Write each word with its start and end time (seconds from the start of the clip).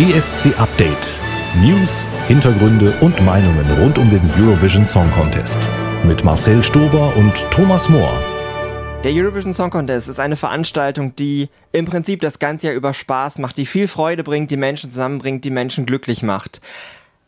ESC 0.00 0.56
Update. 0.60 1.18
News, 1.56 2.06
Hintergründe 2.28 2.96
und 3.00 3.20
Meinungen 3.24 3.68
rund 3.80 3.98
um 3.98 4.08
den 4.08 4.22
Eurovision 4.40 4.86
Song 4.86 5.10
Contest. 5.10 5.58
Mit 6.04 6.22
Marcel 6.22 6.62
Stober 6.62 7.12
und 7.16 7.34
Thomas 7.50 7.88
Mohr. 7.88 8.16
Der 9.02 9.10
Eurovision 9.10 9.52
Song 9.52 9.70
Contest 9.70 10.08
ist 10.08 10.20
eine 10.20 10.36
Veranstaltung, 10.36 11.16
die 11.16 11.48
im 11.72 11.84
Prinzip 11.84 12.20
das 12.20 12.38
ganze 12.38 12.68
Jahr 12.68 12.76
über 12.76 12.94
Spaß 12.94 13.40
macht, 13.40 13.56
die 13.56 13.66
viel 13.66 13.88
Freude 13.88 14.22
bringt, 14.22 14.52
die 14.52 14.56
Menschen 14.56 14.88
zusammenbringt, 14.88 15.44
die 15.44 15.50
Menschen 15.50 15.84
glücklich 15.84 16.22
macht. 16.22 16.60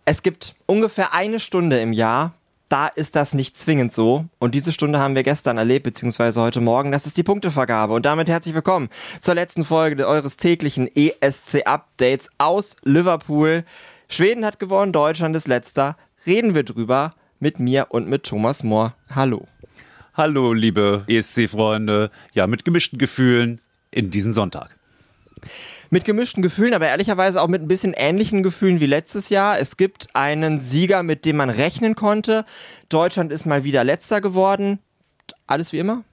Es 0.05 0.23
gibt 0.23 0.55
ungefähr 0.67 1.13
eine 1.13 1.41
Stunde 1.41 1.81
im 1.81 1.93
Jahr, 1.93 2.35
da 2.71 2.87
ist 2.87 3.17
das 3.17 3.35
nicht 3.35 3.59
zwingend 3.59 3.93
so. 3.93 4.27
Und 4.39 4.55
diese 4.55 4.73
Stunde 4.73 5.01
haben 5.01 5.15
wir 5.15 5.25
gestern 5.25 5.59
erlebt, 5.59 5.85
beziehungsweise 5.85 6.41
heute 6.41 6.61
Morgen. 6.61 6.93
Das 6.93 7.05
ist 7.05 7.17
die 7.17 7.23
Punktevergabe. 7.23 7.93
Und 7.93 8.07
damit 8.07 8.29
herzlich 8.29 8.55
willkommen 8.55 8.89
zur 9.21 9.35
letzten 9.35 9.65
Folge 9.65 10.07
eures 10.07 10.37
täglichen 10.37 10.89
ESC-Updates 10.95 12.31
aus 12.39 12.77
Liverpool. 12.85 13.65
Schweden 14.09 14.45
hat 14.47 14.61
gewonnen, 14.61 14.93
Deutschland 14.93 15.35
ist 15.37 15.49
letzter. 15.49 15.97
Reden 16.27 16.55
wir 16.55 16.63
drüber 16.63 17.11
mit 17.41 17.59
mir 17.59 17.89
und 17.91 18.09
mit 18.09 18.23
Thomas 18.25 18.63
Mohr. 18.63 18.95
Hallo. 19.15 19.49
Hallo, 20.15 20.53
liebe 20.53 21.05
ESC-Freunde. 21.09 22.11
Ja, 22.35 22.47
mit 22.47 22.65
gemischten 22.65 22.99
Gefühlen 22.99 23.61
in 23.91 24.11
diesen 24.13 24.33
Sonntag 24.33 24.71
mit 25.91 26.05
gemischten 26.05 26.43
Gefühlen, 26.43 26.75
aber 26.75 26.89
ehrlicherweise 26.89 27.43
auch 27.43 27.49
mit 27.49 27.63
ein 27.63 27.69
bisschen 27.69 27.93
ähnlichen 27.93 28.43
Gefühlen 28.43 28.81
wie 28.81 28.87
letztes 28.87 29.29
Jahr. 29.29 29.59
Es 29.59 29.77
gibt 29.77 30.15
einen 30.15 30.61
Sieger, 30.61 31.03
mit 31.03 31.25
dem 31.25 31.37
man 31.37 31.51
rechnen 31.51 31.97
konnte. 31.97 32.45
Deutschland 32.89 33.33
ist 33.33 33.45
mal 33.45 33.65
wieder 33.65 33.85
letzter 33.85 34.21
geworden 34.21 34.79
alles 35.51 35.73
wie 35.73 35.79
immer? 35.79 36.05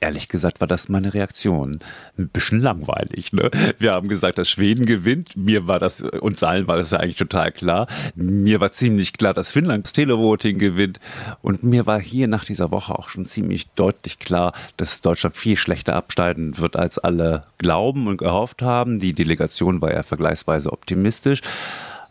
Ehrlich 0.00 0.28
gesagt 0.28 0.60
war 0.60 0.68
das 0.68 0.88
meine 0.88 1.14
Reaktion. 1.14 1.80
Ein 2.18 2.28
bisschen 2.28 2.60
langweilig. 2.60 3.32
Ne? 3.32 3.50
Wir 3.78 3.92
haben 3.92 4.08
gesagt, 4.08 4.38
dass 4.38 4.50
Schweden 4.50 4.86
gewinnt. 4.86 5.36
Mir 5.36 5.66
war 5.66 5.78
das, 5.78 6.02
uns 6.02 6.42
allen 6.42 6.66
war 6.68 6.76
das 6.76 6.90
ja 6.90 6.98
eigentlich 6.98 7.16
total 7.16 7.52
klar. 7.52 7.86
Mir 8.14 8.60
war 8.60 8.72
ziemlich 8.72 9.14
klar, 9.14 9.34
dass 9.34 9.52
Finnland 9.52 9.86
das 9.86 9.92
Televoting 9.92 10.58
gewinnt. 10.58 11.00
Und 11.40 11.62
mir 11.62 11.86
war 11.86 12.00
hier 12.00 12.28
nach 12.28 12.44
dieser 12.44 12.70
Woche 12.70 12.98
auch 12.98 13.08
schon 13.08 13.26
ziemlich 13.26 13.68
deutlich 13.70 14.18
klar, 14.18 14.52
dass 14.76 15.00
Deutschland 15.00 15.36
viel 15.36 15.56
schlechter 15.56 15.96
absteigen 15.96 16.58
wird, 16.58 16.76
als 16.76 16.98
alle 16.98 17.42
glauben 17.58 18.06
und 18.06 18.18
gehofft 18.18 18.62
haben. 18.62 19.00
Die 19.00 19.14
Delegation 19.14 19.80
war 19.80 19.92
ja 19.92 20.02
vergleichsweise 20.02 20.72
optimistisch. 20.72 21.40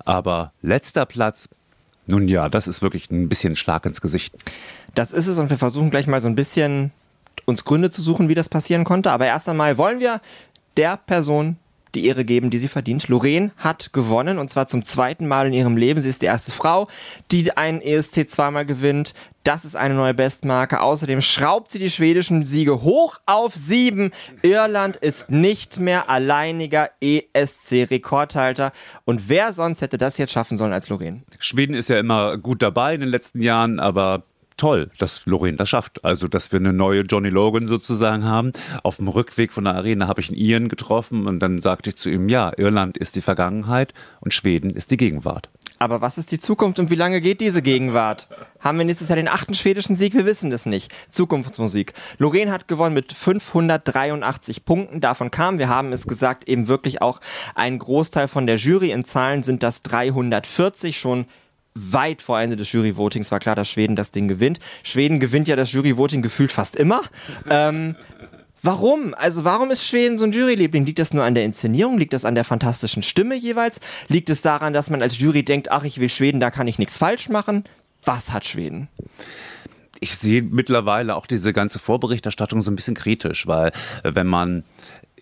Aber 0.03 0.51
letzter 0.61 1.05
Platz 1.05 1.47
nun 2.11 2.27
ja, 2.27 2.49
das 2.49 2.67
ist 2.67 2.81
wirklich 2.81 3.09
ein 3.09 3.29
bisschen 3.29 3.55
Schlag 3.55 3.85
ins 3.85 4.01
Gesicht. 4.01 4.35
Das 4.95 5.11
ist 5.11 5.27
es 5.27 5.37
und 5.39 5.49
wir 5.49 5.57
versuchen 5.57 5.89
gleich 5.89 6.07
mal 6.07 6.21
so 6.21 6.27
ein 6.27 6.35
bisschen 6.35 6.91
uns 7.45 7.63
Gründe 7.65 7.91
zu 7.91 8.01
suchen, 8.01 8.29
wie 8.29 8.35
das 8.35 8.49
passieren 8.49 8.83
konnte. 8.83 9.11
Aber 9.11 9.25
erst 9.25 9.49
einmal 9.49 9.77
wollen 9.77 9.99
wir 9.99 10.21
der 10.77 10.97
Person 10.97 11.57
die 11.95 12.05
Ehre 12.05 12.25
geben, 12.25 12.49
die 12.49 12.57
sie 12.57 12.67
verdient. 12.67 13.07
Lorraine 13.07 13.51
hat 13.57 13.93
gewonnen 13.93 14.37
und 14.37 14.49
zwar 14.49 14.67
zum 14.67 14.83
zweiten 14.83 15.27
Mal 15.27 15.47
in 15.47 15.53
ihrem 15.53 15.77
Leben. 15.77 16.01
Sie 16.01 16.09
ist 16.09 16.21
die 16.21 16.27
erste 16.27 16.51
Frau, 16.51 16.87
die 17.31 17.55
einen 17.57 17.81
ESC 17.81 18.29
zweimal 18.29 18.65
gewinnt. 18.65 19.13
Das 19.43 19.65
ist 19.65 19.75
eine 19.75 19.95
neue 19.95 20.13
Bestmarke. 20.13 20.81
Außerdem 20.81 21.21
schraubt 21.21 21.71
sie 21.71 21.79
die 21.79 21.89
schwedischen 21.89 22.45
Siege 22.45 22.83
hoch 22.83 23.19
auf 23.25 23.55
sieben. 23.55 24.11
Irland 24.43 24.97
ist 24.97 25.31
nicht 25.31 25.79
mehr 25.79 26.09
alleiniger 26.09 26.91
ESC-Rekordhalter. 27.01 28.71
Und 29.05 29.29
wer 29.29 29.51
sonst 29.51 29.81
hätte 29.81 29.97
das 29.97 30.17
jetzt 30.17 30.31
schaffen 30.31 30.57
sollen 30.57 30.73
als 30.73 30.89
Lorraine? 30.89 31.23
Schweden 31.39 31.73
ist 31.73 31.89
ja 31.89 31.99
immer 31.99 32.37
gut 32.37 32.61
dabei 32.61 32.93
in 32.93 33.01
den 33.01 33.09
letzten 33.09 33.41
Jahren, 33.41 33.79
aber 33.79 34.23
toll, 34.61 34.91
dass 34.99 35.25
Lorraine 35.25 35.57
das 35.57 35.69
schafft. 35.69 36.05
Also, 36.05 36.27
dass 36.27 36.51
wir 36.51 36.59
eine 36.59 36.71
neue 36.71 37.01
Johnny 37.01 37.29
Logan 37.29 37.67
sozusagen 37.67 38.25
haben. 38.25 38.51
Auf 38.83 38.97
dem 38.97 39.07
Rückweg 39.07 39.51
von 39.53 39.63
der 39.63 39.73
Arena 39.73 40.07
habe 40.07 40.21
ich 40.21 40.29
einen 40.29 40.37
Ian 40.37 40.69
getroffen 40.69 41.25
und 41.25 41.39
dann 41.39 41.61
sagte 41.61 41.89
ich 41.89 41.95
zu 41.95 42.11
ihm, 42.11 42.29
ja, 42.29 42.51
Irland 42.55 42.95
ist 42.95 43.15
die 43.15 43.21
Vergangenheit 43.21 43.95
und 44.19 44.35
Schweden 44.35 44.69
ist 44.69 44.91
die 44.91 44.97
Gegenwart. 44.97 45.49
Aber 45.79 45.99
was 45.99 46.19
ist 46.19 46.31
die 46.31 46.39
Zukunft 46.39 46.79
und 46.79 46.91
wie 46.91 46.95
lange 46.95 47.21
geht 47.21 47.41
diese 47.41 47.63
Gegenwart? 47.63 48.27
Haben 48.59 48.77
wir 48.77 48.85
nächstes 48.85 49.07
Jahr 49.07 49.15
den 49.15 49.27
achten 49.27 49.55
schwedischen 49.55 49.95
Sieg? 49.95 50.13
Wir 50.13 50.27
wissen 50.27 50.51
das 50.51 50.67
nicht. 50.67 50.91
Zukunftsmusik. 51.09 51.93
Lorraine 52.19 52.51
hat 52.51 52.67
gewonnen 52.67 52.93
mit 52.93 53.13
583 53.13 54.63
Punkten. 54.63 55.01
Davon 55.01 55.31
kam, 55.31 55.57
wir 55.57 55.69
haben 55.69 55.91
es 55.91 56.05
gesagt, 56.05 56.47
eben 56.47 56.67
wirklich 56.67 57.01
auch 57.01 57.19
ein 57.55 57.79
Großteil 57.79 58.27
von 58.27 58.45
der 58.45 58.57
Jury. 58.57 58.91
In 58.91 59.05
Zahlen 59.05 59.41
sind 59.41 59.63
das 59.63 59.81
340 59.81 60.99
schon 60.99 61.25
weit 61.73 62.21
vor 62.21 62.39
Ende 62.39 62.55
des 62.55 62.71
Jury-Votings 62.71 63.31
war 63.31 63.39
klar, 63.39 63.55
dass 63.55 63.69
Schweden 63.69 63.95
das 63.95 64.11
Ding 64.11 64.27
gewinnt. 64.27 64.59
Schweden 64.83 65.19
gewinnt 65.19 65.47
ja 65.47 65.55
das 65.55 65.71
Jury-Voting 65.71 66.21
gefühlt 66.21 66.51
fast 66.51 66.75
immer. 66.75 67.01
Ähm, 67.49 67.95
Warum? 68.63 69.15
Also 69.15 69.43
warum 69.43 69.71
ist 69.71 69.87
Schweden 69.87 70.19
so 70.19 70.25
ein 70.25 70.31
Juryliebling? 70.31 70.85
Liegt 70.85 70.99
das 70.99 71.13
nur 71.13 71.23
an 71.23 71.33
der 71.33 71.45
Inszenierung? 71.45 71.97
Liegt 71.97 72.13
das 72.13 72.25
an 72.25 72.35
der 72.35 72.43
fantastischen 72.43 73.01
Stimme 73.01 73.35
jeweils? 73.35 73.79
Liegt 74.07 74.29
es 74.29 74.43
daran, 74.43 74.71
dass 74.73 74.91
man 74.91 75.01
als 75.01 75.17
Jury 75.17 75.43
denkt, 75.43 75.71
ach, 75.71 75.83
ich 75.83 75.99
will 75.99 76.09
Schweden, 76.09 76.39
da 76.39 76.51
kann 76.51 76.67
ich 76.67 76.77
nichts 76.77 76.99
falsch 76.99 77.29
machen? 77.29 77.63
Was 78.05 78.31
hat 78.31 78.45
Schweden? 78.45 78.87
Ich 79.99 80.15
sehe 80.15 80.43
mittlerweile 80.43 81.15
auch 81.15 81.25
diese 81.25 81.53
ganze 81.53 81.79
Vorberichterstattung 81.79 82.61
so 82.61 82.71
ein 82.71 82.75
bisschen 82.75 82.95
kritisch, 82.95 83.47
weil 83.47 83.71
äh, 84.03 84.11
wenn 84.13 84.27
man 84.27 84.63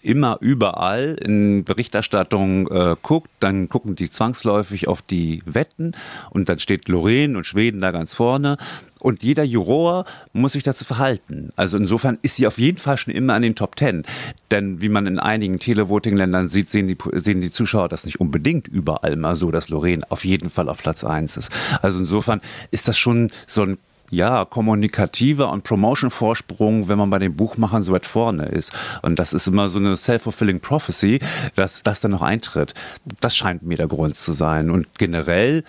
immer 0.01 0.37
überall 0.41 1.17
in 1.21 1.63
Berichterstattung 1.63 2.67
äh, 2.69 2.95
guckt, 3.01 3.29
dann 3.39 3.69
gucken 3.69 3.95
die 3.95 4.09
zwangsläufig 4.09 4.87
auf 4.87 5.01
die 5.01 5.41
Wetten 5.45 5.93
und 6.29 6.49
dann 6.49 6.59
steht 6.59 6.87
Lorraine 6.87 7.37
und 7.37 7.45
Schweden 7.45 7.81
da 7.81 7.91
ganz 7.91 8.13
vorne. 8.13 8.57
Und 8.99 9.23
jeder 9.23 9.43
Juror 9.43 10.05
muss 10.33 10.53
sich 10.53 10.63
dazu 10.63 10.83
verhalten. 10.83 11.51
Also 11.55 11.77
insofern 11.77 12.17
ist 12.21 12.35
sie 12.35 12.47
auf 12.47 12.59
jeden 12.59 12.77
Fall 12.77 12.97
schon 12.97 13.13
immer 13.13 13.33
an 13.33 13.41
den 13.41 13.55
Top 13.55 13.77
Ten. 13.77 14.03
Denn 14.51 14.81
wie 14.81 14.89
man 14.89 15.07
in 15.07 15.19
einigen 15.19 15.57
Televoting-Ländern 15.57 16.49
sieht, 16.49 16.69
sehen 16.69 16.89
die, 16.89 16.97
sehen 17.13 17.39
die 17.39 17.51
Zuschauer 17.51 17.87
das 17.87 18.05
nicht 18.05 18.19
unbedingt 18.19 18.67
überall 18.67 19.15
mal 19.15 19.37
so, 19.37 19.51
dass 19.51 19.69
Lorraine 19.69 20.03
auf 20.09 20.25
jeden 20.25 20.49
Fall 20.49 20.67
auf 20.67 20.79
Platz 20.79 21.05
eins 21.05 21.37
ist. 21.37 21.49
Also 21.81 21.99
insofern 21.99 22.41
ist 22.71 22.89
das 22.89 22.97
schon 22.97 23.31
so 23.47 23.63
ein 23.63 23.77
ja, 24.09 24.45
kommunikativer 24.45 25.51
und 25.51 25.63
Promotion-Vorsprung, 25.63 26.87
wenn 26.87 26.97
man 26.97 27.09
bei 27.09 27.19
den 27.19 27.35
Buchmachern 27.35 27.83
so 27.83 27.91
weit 27.93 28.05
vorne 28.05 28.45
ist. 28.45 28.71
Und 29.01 29.19
das 29.19 29.33
ist 29.33 29.47
immer 29.47 29.69
so 29.69 29.79
eine 29.79 29.95
self-fulfilling 29.97 30.59
prophecy, 30.59 31.19
dass 31.55 31.83
das 31.83 32.01
dann 32.01 32.11
noch 32.11 32.21
eintritt. 32.21 32.73
Das 33.21 33.35
scheint 33.35 33.63
mir 33.63 33.77
der 33.77 33.87
Grund 33.87 34.17
zu 34.17 34.33
sein. 34.33 34.69
Und 34.69 34.87
generell 34.97 35.63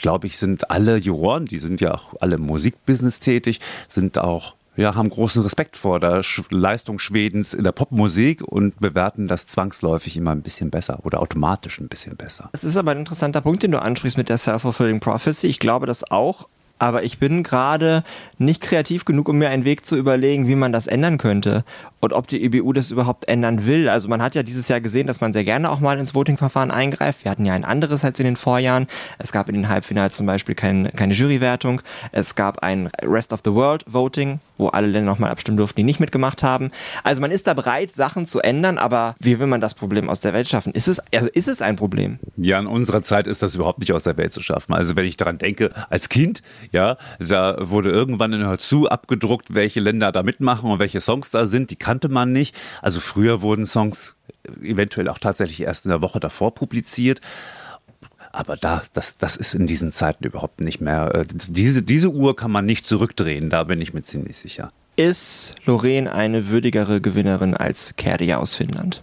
glaube 0.00 0.26
ich, 0.26 0.38
sind 0.38 0.70
alle 0.70 0.98
Juroren, 0.98 1.46
die 1.46 1.58
sind 1.58 1.80
ja 1.80 1.94
auch 1.94 2.14
alle 2.20 2.36
im 2.36 2.42
Musikbusiness 2.42 3.20
tätig, 3.20 3.60
sind 3.88 4.18
auch 4.18 4.54
ja, 4.76 4.94
haben 4.94 5.08
großen 5.08 5.42
Respekt 5.42 5.76
vor 5.76 6.00
der 6.00 6.20
Leistung 6.50 6.98
Schwedens 6.98 7.54
in 7.54 7.64
der 7.64 7.72
Popmusik 7.72 8.42
und 8.42 8.78
bewerten 8.78 9.26
das 9.26 9.46
zwangsläufig 9.46 10.18
immer 10.18 10.32
ein 10.32 10.42
bisschen 10.42 10.70
besser 10.70 10.98
oder 11.04 11.22
automatisch 11.22 11.80
ein 11.80 11.88
bisschen 11.88 12.16
besser. 12.16 12.50
Es 12.52 12.62
ist 12.62 12.76
aber 12.76 12.90
ein 12.90 12.98
interessanter 12.98 13.40
Punkt, 13.40 13.62
den 13.62 13.70
du 13.70 13.80
ansprichst 13.80 14.18
mit 14.18 14.28
der 14.28 14.36
Self-Fulfilling 14.36 15.00
Prophecy. 15.00 15.46
Ich 15.46 15.60
glaube 15.60 15.86
das 15.86 16.10
auch 16.10 16.48
aber 16.78 17.02
ich 17.02 17.18
bin 17.18 17.42
gerade 17.42 18.04
nicht 18.38 18.62
kreativ 18.62 19.04
genug, 19.04 19.28
um 19.28 19.38
mir 19.38 19.48
einen 19.48 19.64
Weg 19.64 19.86
zu 19.86 19.96
überlegen, 19.96 20.48
wie 20.48 20.56
man 20.56 20.72
das 20.72 20.86
ändern 20.86 21.18
könnte 21.18 21.64
und 22.06 22.12
ob 22.12 22.28
die 22.28 22.40
EBU 22.44 22.72
das 22.72 22.92
überhaupt 22.92 23.26
ändern 23.26 23.66
will. 23.66 23.88
Also 23.88 24.08
man 24.08 24.22
hat 24.22 24.36
ja 24.36 24.44
dieses 24.44 24.68
Jahr 24.68 24.80
gesehen, 24.80 25.08
dass 25.08 25.20
man 25.20 25.32
sehr 25.32 25.42
gerne 25.42 25.68
auch 25.70 25.80
mal 25.80 25.98
ins 25.98 26.14
Voting-Verfahren 26.14 26.70
eingreift. 26.70 27.24
Wir 27.24 27.32
hatten 27.32 27.44
ja 27.44 27.52
ein 27.52 27.64
anderes 27.64 28.04
als 28.04 28.20
in 28.20 28.26
den 28.26 28.36
Vorjahren. 28.36 28.86
Es 29.18 29.32
gab 29.32 29.48
in 29.48 29.56
den 29.56 29.68
Halbfinals 29.68 30.16
zum 30.16 30.24
Beispiel 30.24 30.54
kein, 30.54 30.92
keine 30.94 31.14
Jurywertung. 31.14 31.82
Es 32.12 32.36
gab 32.36 32.60
ein 32.60 32.90
Rest 33.02 33.32
of 33.32 33.40
the 33.44 33.52
World 33.52 33.84
Voting, 33.88 34.38
wo 34.56 34.68
alle 34.68 34.86
Länder 34.86 35.10
nochmal 35.10 35.30
abstimmen 35.30 35.56
durften, 35.56 35.78
die 35.78 35.82
nicht 35.82 35.98
mitgemacht 35.98 36.44
haben. 36.44 36.70
Also 37.02 37.20
man 37.20 37.32
ist 37.32 37.48
da 37.48 37.54
bereit, 37.54 37.90
Sachen 37.90 38.28
zu 38.28 38.40
ändern, 38.40 38.78
aber 38.78 39.16
wie 39.18 39.40
will 39.40 39.48
man 39.48 39.60
das 39.60 39.74
Problem 39.74 40.08
aus 40.08 40.20
der 40.20 40.32
Welt 40.32 40.48
schaffen? 40.48 40.72
Ist 40.72 40.86
es, 40.86 41.00
also 41.12 41.28
ist 41.32 41.48
es 41.48 41.60
ein 41.60 41.74
Problem? 41.74 42.20
Ja, 42.36 42.60
in 42.60 42.68
unserer 42.68 43.02
Zeit 43.02 43.26
ist 43.26 43.42
das 43.42 43.56
überhaupt 43.56 43.80
nicht 43.80 43.92
aus 43.92 44.04
der 44.04 44.16
Welt 44.16 44.32
zu 44.32 44.42
schaffen. 44.42 44.74
Also 44.74 44.94
wenn 44.94 45.06
ich 45.06 45.16
daran 45.16 45.38
denke, 45.38 45.72
als 45.90 46.08
Kind, 46.08 46.42
ja, 46.70 46.98
da 47.18 47.56
wurde 47.68 47.90
irgendwann 47.90 48.32
in 48.32 48.44
Hörzu 48.44 48.88
abgedruckt, 48.88 49.54
welche 49.54 49.80
Länder 49.80 50.12
da 50.12 50.22
mitmachen 50.22 50.70
und 50.70 50.78
welche 50.78 51.00
Songs 51.00 51.30
da 51.30 51.46
sind. 51.46 51.70
Die 51.70 51.76
kannte 51.96 52.08
man 52.10 52.32
nicht. 52.32 52.54
Also 52.82 53.00
früher 53.00 53.40
wurden 53.40 53.66
Songs 53.66 54.16
eventuell 54.60 55.08
auch 55.08 55.18
tatsächlich 55.18 55.62
erst 55.62 55.86
in 55.86 55.90
der 55.90 56.02
Woche 56.02 56.20
davor 56.20 56.54
publiziert. 56.54 57.22
Aber 58.32 58.56
da, 58.56 58.82
das, 58.92 59.16
das 59.16 59.36
ist 59.36 59.54
in 59.54 59.66
diesen 59.66 59.92
Zeiten 59.92 60.24
überhaupt 60.24 60.60
nicht 60.60 60.80
mehr. 60.82 61.14
Äh, 61.14 61.24
diese, 61.26 61.82
diese 61.82 62.10
Uhr 62.10 62.36
kann 62.36 62.50
man 62.50 62.66
nicht 62.66 62.84
zurückdrehen, 62.84 63.48
da 63.48 63.64
bin 63.64 63.80
ich 63.80 63.94
mir 63.94 64.02
ziemlich 64.02 64.36
sicher. 64.36 64.68
Ist 64.96 65.54
Lorraine 65.64 66.12
eine 66.12 66.48
würdigere 66.48 67.00
Gewinnerin 67.00 67.54
als 67.54 67.94
Kerdia 67.96 68.36
aus 68.36 68.54
Finnland? 68.54 69.02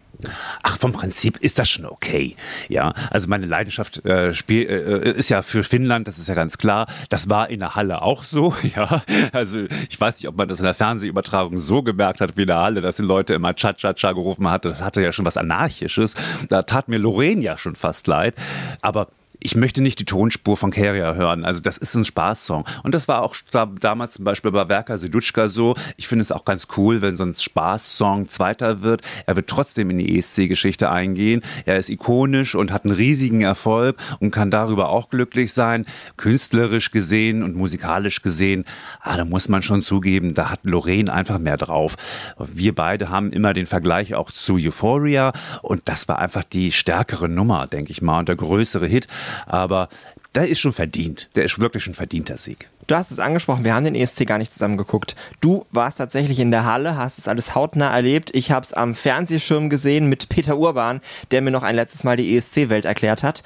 Ach, 0.64 0.78
vom 0.78 0.94
Prinzip 0.94 1.38
ist 1.38 1.60
das 1.60 1.70
schon 1.70 1.86
okay. 1.86 2.36
Ja, 2.70 2.94
also 3.10 3.28
meine 3.28 3.46
Leidenschaft 3.46 4.06
äh, 4.06 4.34
spiel, 4.34 4.68
äh, 4.68 5.12
ist 5.12 5.30
ja 5.30 5.42
für 5.42 5.64
Finnland, 5.64 6.08
das 6.08 6.18
ist 6.18 6.28
ja 6.28 6.36
ganz 6.36 6.58
klar. 6.58 6.88
Das 7.10 7.30
war 7.30 7.50
in 7.50 7.60
der 7.60 7.76
Halle 7.76 8.02
auch 8.02 8.24
so. 8.24 8.54
Ja, 8.76 9.04
also 9.34 9.66
ich 9.90 10.00
weiß 10.00 10.18
nicht, 10.18 10.28
ob 10.28 10.38
man 10.38 10.48
das 10.48 10.60
in 10.60 10.66
der 10.66 10.74
Fernsehübertragung 10.74 11.60
so 11.60 11.84
gemerkt 11.84 12.22
hat 12.22 12.38
wie 12.38 12.42
in 12.42 12.48
der 12.48 12.58
Halle, 12.58 12.82
dass 12.82 12.96
die 12.96 13.04
Leute 13.04 13.34
immer 13.34 13.54
Cha-Cha-Cha 13.54 14.14
gerufen 14.14 14.50
hatten. 14.50 14.70
Das 14.70 14.82
hatte 14.82 15.02
ja 15.02 15.12
schon 15.12 15.26
was 15.26 15.38
Anarchisches. 15.38 16.16
Da 16.50 16.64
tat 16.64 16.88
mir 16.88 16.98
Lorraine 16.98 17.42
ja 17.42 17.58
schon 17.58 17.76
fast 17.76 18.08
leid. 18.08 18.36
Aber 18.82 19.10
ich 19.44 19.56
möchte 19.56 19.82
nicht 19.82 20.00
die 20.00 20.06
Tonspur 20.06 20.56
von 20.56 20.72
Keria 20.72 21.14
hören. 21.14 21.44
Also 21.44 21.62
das 21.62 21.78
ist 21.78 21.96
ein 21.96 22.06
Spaßsong. 22.06 22.66
Und 22.84 22.96
das 22.96 23.08
war 23.08 23.22
auch 23.22 23.36
da, 23.52 23.66
damals 23.66 24.14
zum 24.14 24.26
Beispiel 24.26 24.52
bei 24.52 24.70
Werker 24.70 24.98
Sedutschka 24.98 25.50
so. 25.50 25.76
Ich 25.98 26.08
finde 26.08 26.22
es 26.22 26.32
auch 26.32 26.46
ganz 26.46 26.68
cool, 26.78 27.02
wenn 27.02 27.16
so 27.16 27.26
ein 27.26 27.34
Spaßsong 27.34 28.30
Zweiter 28.30 28.82
wird. 28.82 29.02
Er 29.26 29.36
wird 29.36 29.50
trotzdem 29.50 29.90
in 29.90 29.98
die 29.98 30.18
ESC-Geschichte 30.18 30.90
eingehen. 30.90 31.42
Er 31.66 31.78
ist 31.78 31.90
ikonisch 31.90 32.56
und 32.56 32.72
hat 32.72 32.86
einen 32.86 32.96
riesigen 32.96 33.42
Erfolg 33.42 33.98
und 34.20 34.32
kann 34.32 34.50
darüber 34.50 34.90
auch 34.90 35.10
glücklich 35.10 35.54
sein. 35.54 35.86
Künstlerisch 36.16 36.92
gesehen 36.92 37.44
und 37.44 37.56
musikalisch 37.56 38.22
gesehen, 38.22 38.64
ah, 39.02 39.18
da 39.18 39.26
muss 39.26 39.50
man 39.50 39.62
schon 39.62 39.82
zugeben, 39.82 40.34
da 40.34 40.50
hat 40.50 40.62
Lorraine 40.64 41.12
einfach 41.12 41.40
mehr 41.40 41.58
drauf. 41.58 41.96
Wir 42.38 42.74
beide 42.74 43.10
haben 43.10 43.32
immer 43.32 43.54
den 43.54 43.66
Vergleich 43.66 44.16
auch 44.16 44.32
zu 44.32 44.56
Euphoria 44.56 45.34
und 45.62 45.82
das 45.86 46.08
war 46.08 46.20
einfach 46.20 46.44
die 46.44 46.72
stärkere 46.72 47.28
Nummer, 47.28 47.68
denke 47.68 47.92
ich 47.92 48.02
mal, 48.02 48.20
und 48.20 48.30
der 48.30 48.38
größere 48.38 48.88
Hit. 48.88 49.08
Aber 49.46 49.90
der 50.36 50.48
ist 50.48 50.60
schon 50.60 50.74
verdient. 50.74 51.30
Der 51.36 51.44
ist 51.44 51.60
wirklich 51.60 51.86
ein 51.88 51.94
verdienter 51.94 52.38
Sieg. 52.38 52.68
Du 52.88 52.96
hast 52.96 53.12
es 53.12 53.20
angesprochen, 53.20 53.64
wir 53.64 53.74
haben 53.74 53.86
den 53.86 53.96
ESC 53.96 54.26
gar 54.26 54.38
nicht 54.38 54.52
zusammen 54.52 54.78
geguckt. 54.78 55.16
Du 55.40 55.66
warst 55.72 56.00
tatsächlich 56.00 56.40
in 56.40 56.52
der 56.52 56.66
Halle, 56.66 56.98
hast 56.98 57.18
es 57.18 57.28
alles 57.28 57.56
hautnah 57.56 57.94
erlebt. 57.94 58.32
Ich 58.34 58.52
habe 58.52 58.64
es 58.66 58.74
am 58.74 58.94
Fernsehschirm 58.94 59.70
gesehen 59.70 60.08
mit 60.08 60.28
Peter 60.30 60.58
Urban, 60.58 61.00
der 61.32 61.42
mir 61.42 61.52
noch 61.52 61.64
ein 61.64 61.76
letztes 61.76 62.04
Mal 62.04 62.18
die 62.18 62.36
ESC-Welt 62.36 62.86
erklärt 62.86 63.24
hat. 63.24 63.44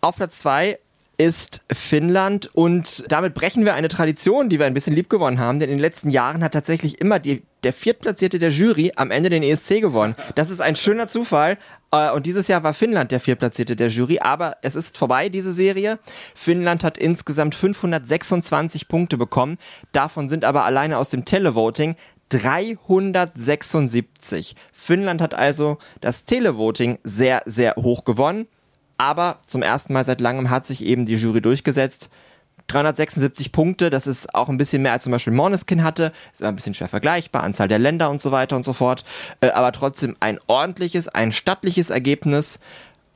Auf 0.00 0.16
Platz 0.16 0.38
2 0.38 0.78
ist 1.14 1.64
Finnland 1.72 2.50
und 2.54 3.10
damit 3.10 3.34
brechen 3.34 3.64
wir 3.64 3.74
eine 3.74 3.88
Tradition, 3.88 4.48
die 4.48 4.58
wir 4.58 4.66
ein 4.66 4.74
bisschen 4.74 4.94
lieb 4.94 5.08
gewonnen 5.08 5.38
haben, 5.38 5.58
denn 5.58 5.70
in 5.70 5.76
den 5.76 5.82
letzten 5.82 6.10
Jahren 6.10 6.44
hat 6.44 6.52
tatsächlich 6.52 7.00
immer 7.00 7.18
die, 7.18 7.42
der 7.62 7.72
Viertplatzierte 7.72 8.38
der 8.38 8.50
Jury 8.50 8.92
am 8.96 9.10
Ende 9.10 9.30
den 9.30 9.42
ESC 9.42 9.80
gewonnen. 9.80 10.14
Das 10.34 10.50
ist 10.50 10.60
ein 10.60 10.76
schöner 10.76 11.08
Zufall 11.08 11.58
äh, 11.92 12.10
und 12.10 12.26
dieses 12.26 12.48
Jahr 12.48 12.62
war 12.62 12.74
Finnland 12.74 13.12
der 13.12 13.20
Viertplatzierte 13.20 13.76
der 13.76 13.88
Jury, 13.88 14.18
aber 14.20 14.56
es 14.62 14.74
ist 14.74 14.98
vorbei, 14.98 15.28
diese 15.28 15.52
Serie. 15.52 15.98
Finnland 16.34 16.84
hat 16.84 16.98
insgesamt 16.98 17.54
526 17.54 18.88
Punkte 18.88 19.16
bekommen, 19.16 19.58
davon 19.92 20.28
sind 20.28 20.44
aber 20.44 20.64
alleine 20.64 20.98
aus 20.98 21.10
dem 21.10 21.24
Televoting 21.24 21.96
376. 22.30 24.56
Finnland 24.72 25.20
hat 25.20 25.34
also 25.34 25.76
das 26.00 26.24
Televoting 26.24 26.98
sehr, 27.04 27.42
sehr 27.46 27.76
hoch 27.76 28.04
gewonnen. 28.04 28.48
Aber 28.98 29.38
zum 29.46 29.62
ersten 29.62 29.92
Mal 29.92 30.04
seit 30.04 30.20
langem 30.20 30.50
hat 30.50 30.66
sich 30.66 30.84
eben 30.84 31.04
die 31.04 31.14
Jury 31.14 31.40
durchgesetzt. 31.40 32.10
376 32.68 33.52
Punkte, 33.52 33.90
das 33.90 34.06
ist 34.06 34.34
auch 34.34 34.48
ein 34.48 34.56
bisschen 34.56 34.82
mehr 34.82 34.92
als 34.92 35.02
zum 35.02 35.12
Beispiel 35.12 35.32
Måneskin 35.32 35.82
hatte. 35.82 36.12
Ist 36.32 36.40
immer 36.40 36.48
ein 36.48 36.54
bisschen 36.56 36.74
schwer 36.74 36.88
vergleichbar, 36.88 37.42
Anzahl 37.42 37.68
der 37.68 37.78
Länder 37.78 38.10
und 38.10 38.22
so 38.22 38.30
weiter 38.30 38.56
und 38.56 38.64
so 38.64 38.72
fort. 38.72 39.04
Äh, 39.40 39.50
aber 39.50 39.72
trotzdem 39.72 40.16
ein 40.20 40.38
ordentliches, 40.46 41.08
ein 41.08 41.32
stattliches 41.32 41.90
Ergebnis. 41.90 42.60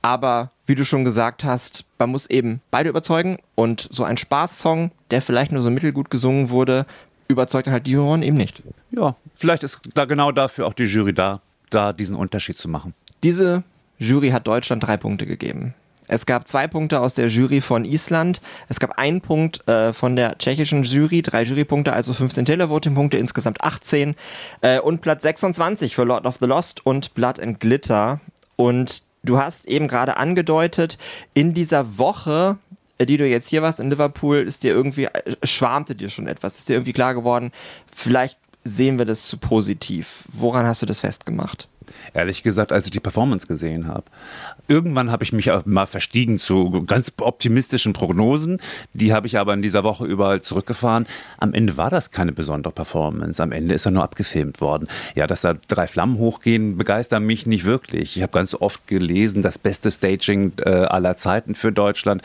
Aber 0.02 0.50
wie 0.66 0.75
du 0.75 0.84
schon 0.84 1.04
gesagt 1.04 1.44
hast, 1.44 1.84
man 1.98 2.10
muss 2.10 2.26
eben 2.26 2.60
beide 2.70 2.88
überzeugen. 2.88 3.38
Und 3.54 3.88
so 3.90 4.04
ein 4.04 4.16
Spaßsong, 4.16 4.90
der 5.10 5.22
vielleicht 5.22 5.50
nur 5.50 5.62
so 5.62 5.70
mittelgut 5.70 6.10
gesungen 6.10 6.50
wurde, 6.50 6.86
überzeugt 7.28 7.69
halt 7.69 7.86
die 7.86 7.92
Juroren 7.92 8.22
eben 8.22 8.36
nicht. 8.36 8.62
Ja, 8.90 9.16
vielleicht 9.34 9.62
ist 9.62 9.81
da 9.94 10.04
genau 10.04 10.32
dafür 10.32 10.66
auch 10.66 10.74
die 10.74 10.84
Jury 10.84 11.14
da, 11.14 11.40
da 11.70 11.92
diesen 11.92 12.16
Unterschied 12.16 12.58
zu 12.58 12.69
machen. 12.69 12.94
Diese 13.22 13.64
Jury 13.98 14.30
hat 14.30 14.46
Deutschland 14.46 14.82
drei 14.82 14.96
Punkte 14.96 15.26
gegeben. 15.26 15.74
Es 16.08 16.24
gab 16.24 16.48
zwei 16.48 16.66
Punkte 16.66 17.00
aus 17.00 17.12
der 17.14 17.28
Jury 17.28 17.60
von 17.60 17.84
Island. 17.84 18.40
Es 18.68 18.80
gab 18.80 18.98
einen 18.98 19.20
Punkt 19.20 19.66
äh, 19.68 19.92
von 19.92 20.16
der 20.16 20.38
tschechischen 20.38 20.82
Jury, 20.82 21.20
drei 21.20 21.42
Jurypunkte, 21.42 21.92
also 21.92 22.14
15 22.14 22.46
Televoting-Punkte, 22.46 23.18
insgesamt 23.18 23.60
18. 23.62 24.16
Äh, 24.62 24.80
und 24.80 25.02
Platz 25.02 25.22
26 25.22 25.94
für 25.94 26.04
Lord 26.04 26.24
of 26.24 26.38
the 26.40 26.46
Lost 26.46 26.84
und 26.84 27.12
Blood 27.14 27.38
and 27.38 27.60
Glitter. 27.60 28.20
Und 28.56 29.02
du 29.22 29.38
hast 29.38 29.66
eben 29.66 29.86
gerade 29.86 30.16
angedeutet, 30.16 30.96
in 31.34 31.52
dieser 31.52 31.98
Woche, 31.98 32.56
äh, 32.96 33.04
die 33.04 33.18
du 33.18 33.28
jetzt 33.28 33.50
hier 33.50 33.60
warst 33.60 33.78
in 33.78 33.90
Liverpool, 33.90 34.38
ist 34.38 34.62
dir 34.62 34.72
irgendwie, 34.72 35.04
äh, 35.04 35.36
schwarmte 35.42 35.94
dir 35.94 36.08
schon 36.08 36.26
etwas. 36.26 36.58
Ist 36.58 36.70
dir 36.70 36.74
irgendwie 36.74 36.94
klar 36.94 37.12
geworden, 37.12 37.52
vielleicht 37.94 38.38
sehen 38.64 38.98
wir 38.98 39.04
das 39.04 39.24
zu 39.24 39.36
positiv. 39.36 40.24
Woran 40.32 40.66
hast 40.66 40.80
du 40.80 40.86
das 40.86 41.00
festgemacht? 41.00 41.68
Ehrlich 42.14 42.43
gesagt, 42.43 42.73
als 42.73 42.87
ich 42.87 42.90
die 42.90 43.00
Performance 43.00 43.46
gesehen 43.46 43.87
habe. 43.87 44.05
Irgendwann 44.67 45.11
habe 45.11 45.25
ich 45.25 45.32
mich 45.32 45.50
mal 45.64 45.87
verstiegen 45.87 46.38
zu 46.38 46.85
ganz 46.85 47.12
optimistischen 47.20 47.93
Prognosen. 47.93 48.58
Die 48.93 49.12
habe 49.12 49.26
ich 49.26 49.38
aber 49.38 49.55
in 49.55 49.62
dieser 49.62 49.85
Woche 49.85 50.05
überall 50.05 50.43
zurückgefahren. 50.43 51.06
Am 51.38 51.55
Ende 51.55 51.76
war 51.76 51.90
das 51.90 52.11
keine 52.11 52.32
besondere 52.32 52.73
Performance. 52.73 53.43
Am 53.43 53.52
Ende 53.52 53.75
ist 53.75 53.87
er 53.87 53.93
nur 53.93 54.02
abgefilmt 54.02 54.61
worden. 54.61 54.88
Ja, 55.14 55.26
dass 55.26 55.43
da 55.43 55.55
drei 55.69 55.87
Flammen 55.87 56.19
hochgehen, 56.19 56.76
begeistert 56.76 57.23
mich 57.23 57.46
nicht 57.46 57.64
wirklich. 57.64 58.17
Ich 58.17 58.23
habe 58.23 58.32
ganz 58.32 58.55
oft 58.55 58.87
gelesen, 58.87 59.43
das 59.43 59.58
beste 59.58 59.91
Staging 59.91 60.52
äh, 60.64 60.70
aller 60.70 61.17
Zeiten 61.17 61.55
für 61.55 61.73
Deutschland. 61.73 62.23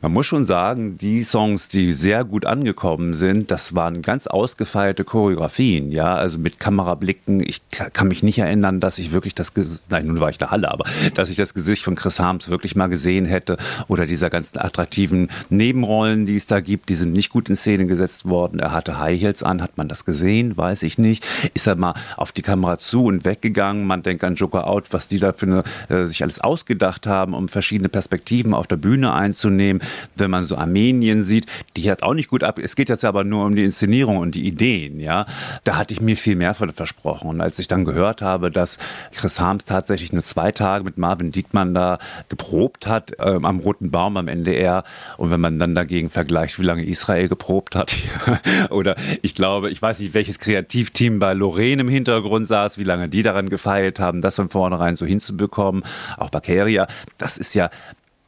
Man 0.00 0.12
muss 0.12 0.26
schon 0.26 0.44
sagen, 0.44 0.98
die 0.98 1.24
Songs, 1.24 1.68
die 1.68 1.92
sehr 1.92 2.24
gut 2.24 2.44
angekommen 2.44 3.14
sind, 3.14 3.50
das 3.50 3.74
waren 3.74 4.02
ganz 4.02 4.26
ausgefeilte 4.26 5.04
Choreografien. 5.04 5.92
Ja, 5.92 6.14
also 6.14 6.38
mit 6.38 6.58
Kamerablicken. 6.58 7.40
Ich 7.40 7.60
kann 7.70 8.08
mich 8.08 8.22
nicht 8.22 8.38
erinnern, 8.38 8.80
dass 8.80 8.98
ich 8.98 9.01
wirklich 9.10 9.34
das, 9.34 9.52
nein, 9.88 10.06
nun 10.06 10.20
war 10.20 10.28
ich 10.28 10.36
in 10.36 10.40
der 10.40 10.50
Halle, 10.52 10.70
aber 10.70 10.84
dass 11.14 11.30
ich 11.30 11.36
das 11.36 11.54
Gesicht 11.54 11.82
von 11.82 11.96
Chris 11.96 12.20
Harms 12.20 12.48
wirklich 12.48 12.76
mal 12.76 12.86
gesehen 12.86 13.24
hätte 13.24 13.56
oder 13.88 14.06
dieser 14.06 14.30
ganzen 14.30 14.58
attraktiven 14.58 15.28
Nebenrollen, 15.50 16.26
die 16.26 16.36
es 16.36 16.46
da 16.46 16.60
gibt, 16.60 16.88
die 16.88 16.94
sind 16.94 17.12
nicht 17.12 17.30
gut 17.30 17.48
in 17.48 17.56
Szene 17.56 17.86
gesetzt 17.86 18.26
worden. 18.26 18.60
Er 18.60 18.72
hatte 18.72 18.98
High 18.98 19.20
Heels 19.20 19.42
an, 19.42 19.62
hat 19.62 19.76
man 19.76 19.88
das 19.88 20.04
gesehen? 20.04 20.56
Weiß 20.56 20.82
ich 20.82 20.98
nicht. 20.98 21.26
Ist 21.54 21.66
er 21.66 21.76
mal 21.76 21.94
auf 22.16 22.32
die 22.32 22.42
Kamera 22.42 22.78
zu 22.78 23.06
und 23.06 23.24
weggegangen? 23.24 23.86
Man 23.86 24.02
denkt 24.02 24.22
an 24.24 24.34
Joker 24.34 24.66
Out, 24.66 24.92
was 24.92 25.08
die 25.08 25.18
da 25.18 25.32
für 25.32 25.46
eine, 25.46 25.64
äh, 25.88 26.06
sich 26.06 26.22
alles 26.22 26.40
ausgedacht 26.40 27.06
haben, 27.06 27.34
um 27.34 27.48
verschiedene 27.48 27.88
Perspektiven 27.88 28.54
auf 28.54 28.66
der 28.66 28.76
Bühne 28.76 29.12
einzunehmen. 29.12 29.82
Wenn 30.14 30.30
man 30.30 30.44
so 30.44 30.56
Armenien 30.56 31.24
sieht, 31.24 31.46
die 31.76 31.90
hat 31.90 32.02
auch 32.02 32.14
nicht 32.14 32.28
gut 32.28 32.44
ab. 32.44 32.58
Es 32.58 32.76
geht 32.76 32.88
jetzt 32.88 33.04
aber 33.04 33.24
nur 33.24 33.46
um 33.46 33.56
die 33.56 33.64
Inszenierung 33.64 34.18
und 34.18 34.34
die 34.34 34.46
Ideen, 34.46 35.00
ja. 35.00 35.26
Da 35.64 35.76
hatte 35.76 35.94
ich 35.94 36.00
mir 36.00 36.16
viel 36.16 36.36
mehr 36.36 36.54
von 36.54 36.72
versprochen. 36.72 37.28
Und 37.28 37.40
als 37.40 37.58
ich 37.58 37.68
dann 37.68 37.84
gehört 37.84 38.22
habe, 38.22 38.50
dass 38.50 38.78
Chris 39.12 39.40
Harms 39.40 39.64
tatsächlich 39.64 40.12
nur 40.12 40.22
zwei 40.22 40.52
Tage 40.52 40.84
mit 40.84 40.98
Marvin 40.98 41.32
Dietmann 41.32 41.74
da 41.74 41.98
geprobt 42.28 42.86
hat 42.86 43.18
äh, 43.18 43.38
am 43.42 43.60
Roten 43.60 43.90
Baum 43.90 44.16
am 44.16 44.28
NDR. 44.28 44.84
Und 45.16 45.30
wenn 45.30 45.40
man 45.40 45.58
dann 45.58 45.74
dagegen 45.74 46.10
vergleicht, 46.10 46.58
wie 46.58 46.64
lange 46.64 46.84
Israel 46.84 47.28
geprobt 47.28 47.74
hat, 47.74 47.94
oder 48.70 48.96
ich 49.22 49.34
glaube, 49.34 49.70
ich 49.70 49.80
weiß 49.80 49.98
nicht, 50.00 50.14
welches 50.14 50.38
Kreativteam 50.38 51.18
bei 51.18 51.32
Lorraine 51.34 51.82
im 51.82 51.88
Hintergrund 51.88 52.48
saß, 52.48 52.78
wie 52.78 52.84
lange 52.84 53.08
die 53.08 53.22
daran 53.22 53.48
gefeilt 53.48 54.00
haben, 54.00 54.22
das 54.22 54.36
von 54.36 54.48
vornherein 54.48 54.96
so 54.96 55.06
hinzubekommen, 55.06 55.84
auch 56.16 56.30
bei 56.30 56.40
Keria, 56.40 56.86
das 57.18 57.38
ist 57.38 57.54
ja 57.54 57.70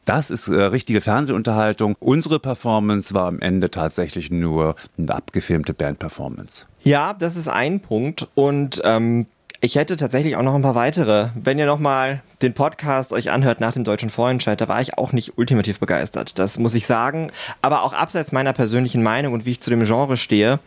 das 0.05 0.29
ist 0.29 0.47
äh, 0.47 0.61
richtige 0.61 1.01
Fernsehunterhaltung. 1.01 1.95
Unsere 1.99 2.39
Performance 2.39 3.13
war 3.13 3.27
am 3.27 3.39
Ende 3.39 3.71
tatsächlich 3.71 4.31
nur 4.31 4.75
eine 4.97 5.15
abgefilmte 5.15 5.73
Bandperformance. 5.73 6.67
Ja, 6.81 7.13
das 7.13 7.35
ist 7.35 7.47
ein 7.47 7.79
Punkt. 7.79 8.27
Und 8.35 8.81
ähm, 8.85 9.25
ich 9.65 9.75
hätte 9.75 9.95
tatsächlich 9.95 10.35
auch 10.35 10.43
noch 10.43 10.53
ein 10.53 10.61
paar 10.61 10.75
weitere. 10.75 11.29
Wenn 11.33 11.57
ihr 11.57 11.65
nochmal 11.65 12.21
den 12.43 12.53
Podcast 12.53 13.11
euch 13.11 13.31
anhört 13.31 13.59
nach 13.59 13.73
dem 13.73 13.83
deutschen 13.83 14.11
Vorentscheid, 14.11 14.61
da 14.61 14.67
war 14.67 14.79
ich 14.79 14.95
auch 14.95 15.11
nicht 15.11 15.39
ultimativ 15.39 15.79
begeistert. 15.79 16.37
Das 16.37 16.59
muss 16.59 16.75
ich 16.75 16.85
sagen. 16.85 17.31
Aber 17.63 17.81
auch 17.81 17.93
abseits 17.93 18.31
meiner 18.31 18.53
persönlichen 18.53 19.01
Meinung 19.01 19.33
und 19.33 19.47
wie 19.47 19.51
ich 19.51 19.61
zu 19.61 19.71
dem 19.71 19.83
Genre 19.83 20.17
stehe, 20.17 20.59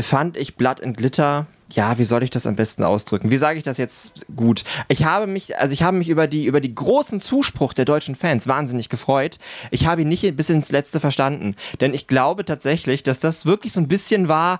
fand 0.00 0.36
ich 0.36 0.56
Blood 0.56 0.82
and 0.82 0.96
Glitter 0.96 1.46
ja, 1.74 1.98
wie 1.98 2.04
soll 2.04 2.22
ich 2.22 2.30
das 2.30 2.46
am 2.46 2.56
besten 2.56 2.84
ausdrücken? 2.84 3.30
Wie 3.30 3.36
sage 3.36 3.58
ich 3.58 3.64
das 3.64 3.78
jetzt 3.78 4.26
gut? 4.36 4.64
Ich 4.88 5.04
habe 5.04 5.26
mich, 5.26 5.56
also 5.56 5.72
ich 5.72 5.82
habe 5.82 5.96
mich 5.96 6.08
über 6.08 6.26
die, 6.26 6.44
über 6.44 6.60
die 6.60 6.74
großen 6.74 7.18
Zuspruch 7.18 7.72
der 7.72 7.84
deutschen 7.84 8.14
Fans 8.14 8.46
wahnsinnig 8.46 8.88
gefreut. 8.88 9.38
Ich 9.70 9.86
habe 9.86 10.02
ihn 10.02 10.08
nicht 10.08 10.36
bis 10.36 10.50
ins 10.50 10.70
Letzte 10.70 11.00
verstanden. 11.00 11.56
Denn 11.80 11.94
ich 11.94 12.06
glaube 12.06 12.44
tatsächlich, 12.44 13.02
dass 13.02 13.20
das 13.20 13.46
wirklich 13.46 13.72
so 13.72 13.80
ein 13.80 13.88
bisschen 13.88 14.28
war, 14.28 14.58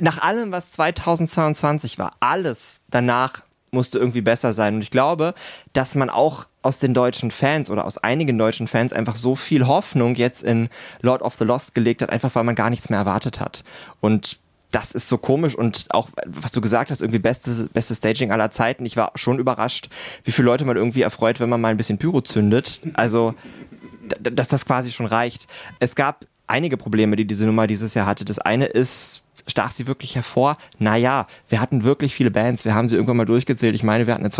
nach 0.00 0.18
allem, 0.20 0.52
was 0.52 0.70
2022 0.72 1.98
war, 1.98 2.12
alles 2.20 2.82
danach 2.90 3.42
musste 3.70 3.98
irgendwie 3.98 4.22
besser 4.22 4.52
sein. 4.52 4.76
Und 4.76 4.82
ich 4.82 4.90
glaube, 4.90 5.34
dass 5.72 5.94
man 5.94 6.08
auch 6.08 6.46
aus 6.62 6.78
den 6.78 6.94
deutschen 6.94 7.30
Fans 7.30 7.68
oder 7.68 7.84
aus 7.84 7.98
einigen 7.98 8.38
deutschen 8.38 8.68
Fans 8.68 8.92
einfach 8.92 9.16
so 9.16 9.34
viel 9.34 9.66
Hoffnung 9.66 10.14
jetzt 10.14 10.42
in 10.42 10.70
Lord 11.02 11.20
of 11.20 11.34
the 11.34 11.44
Lost 11.44 11.74
gelegt 11.74 12.00
hat, 12.00 12.10
einfach 12.10 12.34
weil 12.34 12.44
man 12.44 12.54
gar 12.54 12.70
nichts 12.70 12.88
mehr 12.88 13.00
erwartet 13.00 13.40
hat. 13.40 13.64
Und 14.00 14.38
das 14.70 14.92
ist 14.92 15.08
so 15.08 15.18
komisch 15.18 15.54
und 15.54 15.86
auch, 15.90 16.08
was 16.26 16.50
du 16.50 16.60
gesagt 16.60 16.90
hast, 16.90 17.00
irgendwie 17.00 17.20
beste, 17.20 17.68
beste 17.72 17.94
Staging 17.94 18.32
aller 18.32 18.50
Zeiten. 18.50 18.84
Ich 18.84 18.96
war 18.96 19.12
schon 19.14 19.38
überrascht, 19.38 19.88
wie 20.24 20.32
viele 20.32 20.46
Leute 20.46 20.64
man 20.64 20.76
irgendwie 20.76 21.02
erfreut, 21.02 21.38
wenn 21.38 21.48
man 21.48 21.60
mal 21.60 21.68
ein 21.68 21.76
bisschen 21.76 21.98
Pyro 21.98 22.22
zündet. 22.22 22.80
Also, 22.94 23.34
dass 24.20 24.48
das 24.48 24.66
quasi 24.66 24.90
schon 24.90 25.06
reicht. 25.06 25.46
Es 25.78 25.94
gab 25.94 26.24
einige 26.46 26.76
Probleme, 26.76 27.16
die 27.16 27.24
diese 27.24 27.46
Nummer 27.46 27.66
dieses 27.66 27.94
Jahr 27.94 28.06
hatte. 28.06 28.24
Das 28.24 28.38
eine 28.38 28.66
ist, 28.66 29.22
stach 29.46 29.70
sie 29.70 29.86
wirklich 29.86 30.14
hervor? 30.14 30.56
Naja, 30.78 31.26
wir 31.48 31.60
hatten 31.60 31.84
wirklich 31.84 32.14
viele 32.14 32.30
Bands. 32.30 32.64
Wir 32.64 32.74
haben 32.74 32.88
sie 32.88 32.96
irgendwann 32.96 33.16
mal 33.16 33.26
durchgezählt. 33.26 33.74
Ich 33.74 33.82
meine, 33.82 34.06
wir 34.06 34.14
hatten 34.14 34.24
eine 34.24 34.30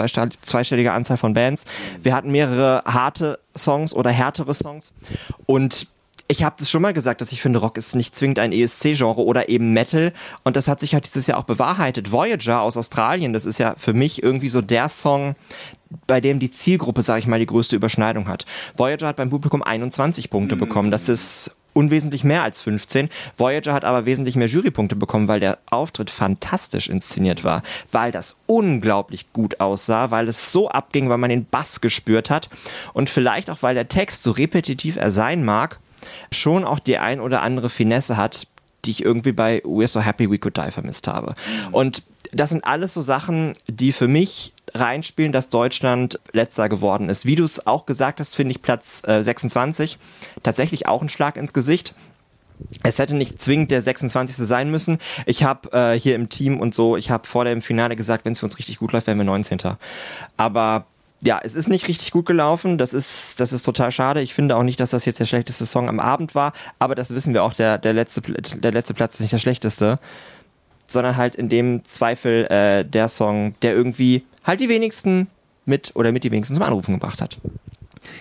zweistellige 0.43 0.93
Anzahl 0.93 1.17
von 1.17 1.35
Bands. 1.35 1.65
Wir 2.03 2.15
hatten 2.15 2.31
mehrere 2.31 2.83
harte 2.87 3.39
Songs 3.57 3.93
oder 3.95 4.11
härtere 4.11 4.55
Songs. 4.55 4.93
Und 5.47 5.89
ich 6.27 6.43
habe 6.43 6.57
das 6.59 6.71
schon 6.71 6.81
mal 6.81 6.95
gesagt, 6.95 7.21
dass 7.21 7.33
ich 7.33 7.43
finde, 7.43 7.59
Rock 7.59 7.77
ist 7.77 7.95
nicht 7.95 8.15
zwingend 8.15 8.39
ein 8.39 8.51
ESC-Genre 8.51 9.21
oder 9.23 9.51
eben 9.51 9.75
Metal. 9.75 10.15
Und 10.43 10.57
das 10.57 10.69
hat 10.69 10.81
sich 10.81 10.95
halt 10.95 11.05
dieses 11.05 11.27
Jahr 11.27 11.37
auch 11.39 11.45
bewahrheitet. 11.45 12.13
Voyager 12.13 12.63
aus 12.63 12.79
Australien, 12.79 13.35
das 13.35 13.45
ist 13.45 13.59
ja 13.59 13.75
für 13.77 13.93
mich 13.93 14.23
irgendwie 14.23 14.49
so 14.49 14.63
der 14.63 14.89
Song, 14.89 15.37
bei 16.07 16.23
dem 16.23 16.41
die 16.41 16.51
Zielgruppe, 16.51 17.03
sage 17.03 17.19
ich 17.19 17.27
mal, 17.27 17.39
die 17.39 17.47
größte 17.47 17.77
Überschneidung 17.77 18.27
hat. 18.27 18.47
Voyager 18.75 19.07
hat 19.09 19.17
beim 19.17 19.29
Publikum 19.29 19.63
21 19.63 20.31
Punkte 20.31 20.57
bekommen. 20.57 20.91
Das 20.91 21.11
ist 21.11 21.55
unwesentlich 21.75 22.25
mehr 22.25 22.43
als 22.43 22.63
15. 22.63 23.11
Voyager 23.37 23.75
hat 23.75 23.85
aber 23.85 24.07
wesentlich 24.07 24.37
mehr 24.37 24.49
Jurypunkte 24.49 24.97
bekommen, 24.97 25.29
weil 25.29 25.41
der 25.41 25.59
Auftritt 25.71 26.09
fantastisch 26.09 26.89
inszeniert 26.89 27.45
war, 27.45 27.63
weil 27.93 28.11
das 28.11 28.37
unglaublich 28.47 29.33
gut 29.33 29.61
aussah, 29.61 30.11
weil 30.11 30.29
es 30.29 30.53
so 30.53 30.71
abging, 30.71 31.11
weil 31.11 31.19
man 31.19 31.31
den 31.31 31.45
Bass 31.45 31.83
gespürt 31.83 32.31
hat 32.31 32.49
und 32.95 33.11
vielleicht 33.11 33.51
auch, 33.51 33.63
weil 33.63 33.75
der 33.75 33.89
Text, 33.89 34.23
so 34.23 34.31
repetitiv 34.31 34.97
er 34.97 35.11
sein 35.11 35.45
mag, 35.45 35.81
schon 36.33 36.65
auch 36.65 36.79
die 36.79 36.99
ein 36.99 37.21
oder 37.21 37.43
andere 37.43 37.69
Finesse 37.69 38.17
hat, 38.17 38.47
die 38.85 38.91
ich 38.91 39.05
irgendwie 39.05 39.33
bei 39.33 39.63
We're 39.65 39.89
So 39.89 40.01
Happy 40.01 40.31
We 40.31 40.39
Could 40.39 40.57
Die 40.57 40.71
vermisst 40.71 41.09
habe. 41.09 41.35
Und 41.73 42.03
das 42.35 42.51
sind 42.51 42.65
alles 42.65 42.95
so 42.95 43.01
Sachen, 43.01 43.53
die 43.67 43.93
für 43.93 44.09
mich 44.09 44.53
reinspielen, 44.75 45.33
dass 45.33 45.49
Deutschland 45.49 46.19
letzter 46.33 46.69
geworden 46.69 47.09
ist. 47.09 47.27
Wie 47.27 47.37
du 47.37 47.45
es 47.45 47.67
auch 47.67 47.87
gesagt 47.87 48.21
hast, 48.21 48.35
finde 48.35 48.53
ich 48.53 48.63
Platz 48.63 49.03
äh, 49.07 49.23
26 49.23 49.99
tatsächlich 50.43 50.87
auch 50.87 51.03
ein 51.03 51.09
Schlag 51.09 51.37
ins 51.37 51.53
Gesicht. 51.53 51.95
Es 52.83 52.99
hätte 52.99 53.15
nicht 53.15 53.43
zwingend 53.43 53.71
der 53.71 53.83
26. 53.83 54.37
sein 54.37 54.71
müssen. 54.71 54.99
Ich 55.27 55.45
habe 55.45 55.73
äh, 55.73 55.99
hier 55.99 56.15
im 56.15 56.29
Team 56.29 56.61
und 56.61 56.75
so, 56.75 56.97
ich 56.97 57.11
habe 57.11 57.27
vor 57.27 57.45
dem 57.45 57.63
Finale 57.63 57.97
gesagt, 57.97 58.25
wenn 58.25 58.33
es 58.33 58.41
für 58.41 58.47
uns 58.47 58.59
richtig 58.59 58.79
gut 58.79 58.93
läuft, 58.93 59.07
wären 59.07 59.19
wir 59.19 59.25
19. 59.25 59.59
Aber 60.37 60.87
ja, 61.23 61.41
es 61.43 61.55
ist 61.55 61.69
nicht 61.69 61.89
richtig 61.89 62.11
gut 62.11 62.27
gelaufen. 62.27 62.79
Das 62.79 62.93
ist, 62.93 63.41
das 63.41 63.53
ist 63.53 63.63
total 63.63 63.91
schade. 63.91 64.21
Ich 64.21 64.35
finde 64.35 64.57
auch 64.57 64.63
nicht, 64.63 64.79
dass 64.79 64.91
das 64.91 65.05
jetzt 65.05 65.21
der 65.21 65.25
schlechteste 65.25 65.67
Song 65.67 65.89
am 65.89 65.99
Abend 66.01 66.35
war. 66.35 66.53
Aber 66.79 66.95
das 66.95 67.11
wissen 67.11 67.33
wir 67.33 67.43
auch, 67.43 67.55
der, 67.55 67.79
der, 67.79 67.93
letzte, 67.93 68.21
der 68.21 68.73
letzte 68.73 68.95
Platz 68.95 69.15
ist 69.15 69.21
nicht 69.21 69.33
der 69.33 69.39
schlechteste. 69.39 69.99
Sondern 70.95 71.17
halt 71.17 71.35
in 71.35 71.49
dem 71.49 71.85
Zweifel 71.85 72.47
äh, 72.47 72.85
der 72.85 73.09
Song, 73.09 73.55
der 73.63 73.75
irgendwie 73.75 74.25
halt 74.45 74.61
die 74.61 74.69
wenigsten 74.69 75.27
mit 75.67 75.91
oder 75.95 76.13
mit 76.13 76.25
die 76.25 76.31
wenigsten 76.31 76.55
zum 76.55 76.63
Anrufen 76.63 76.95
gebracht 76.95 77.21
hat. 77.21 77.39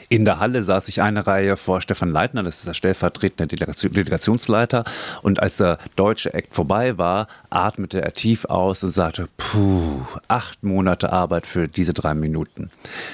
In 0.09 0.25
der 0.25 0.39
Halle 0.39 0.63
saß 0.63 0.87
ich 0.87 1.01
eine 1.01 1.27
Reihe 1.27 1.57
vor 1.57 1.81
Stefan 1.81 2.09
Leitner, 2.09 2.43
das 2.43 2.59
ist 2.59 2.67
der 2.67 2.73
stellvertretende 2.73 3.47
Delegationsleiter. 3.47 4.83
Und 5.21 5.41
als 5.41 5.57
der 5.57 5.77
deutsche 5.95 6.33
Act 6.33 6.53
vorbei 6.53 6.97
war, 6.97 7.27
atmete 7.49 8.01
er 8.01 8.13
tief 8.13 8.45
aus 8.45 8.83
und 8.83 8.91
sagte, 8.91 9.27
puh, 9.37 10.05
acht 10.33 10.63
Monate 10.63 11.13
Arbeit 11.13 11.45
für 11.45 11.67
diese 11.67 11.93
drei 11.93 12.15
Minuten. 12.15 12.71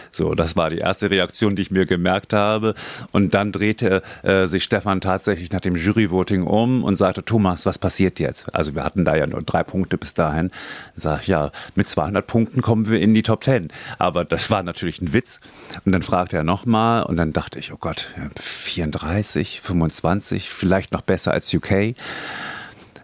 So, 0.09 0.35
das 0.35 0.55
war 0.55 0.69
die 0.69 0.77
erste 0.77 1.11
Reaktion, 1.11 1.57
die 1.57 1.63
ich 1.63 1.69
mir 1.69 1.85
gemerkt 1.85 2.31
habe. 2.31 2.75
Und 3.11 3.33
dann 3.33 3.51
drehte 3.51 4.01
äh, 4.23 4.47
sich 4.47 4.63
Stefan 4.63 5.01
tatsächlich 5.01 5.51
nach 5.51 5.59
dem 5.59 5.75
Juryvoting 5.75 6.43
um 6.43 6.81
und 6.81 6.95
sagte, 6.95 7.25
Thomas, 7.25 7.65
was 7.65 7.77
passiert 7.77 8.21
jetzt? 8.21 8.55
Also 8.55 8.73
wir 8.73 8.85
hatten 8.85 9.03
da 9.03 9.17
ja 9.17 9.27
nur 9.27 9.41
drei 9.41 9.63
Punkte 9.63 9.97
bis 9.97 10.13
dahin. 10.13 10.49
Sag 10.95 11.27
ja, 11.27 11.51
mit 11.75 11.89
200 11.89 12.25
Punkten 12.25 12.61
kommen 12.61 12.87
wir 12.87 13.01
in 13.01 13.13
die 13.13 13.23
Top 13.23 13.43
10. 13.43 13.67
Aber 13.97 14.23
das 14.23 14.49
war 14.49 14.63
natürlich 14.63 15.01
ein 15.01 15.11
Witz. 15.11 15.41
Und 15.83 15.91
dann 15.91 16.03
fragte 16.03 16.37
er 16.37 16.43
nochmal 16.43 17.03
und 17.03 17.17
dann 17.17 17.33
dachte 17.33 17.59
ich, 17.59 17.73
oh 17.73 17.77
Gott, 17.77 18.07
34, 18.39 19.59
25, 19.59 20.49
vielleicht 20.49 20.93
noch 20.93 21.01
besser 21.01 21.33
als 21.33 21.53
UK. 21.53 21.95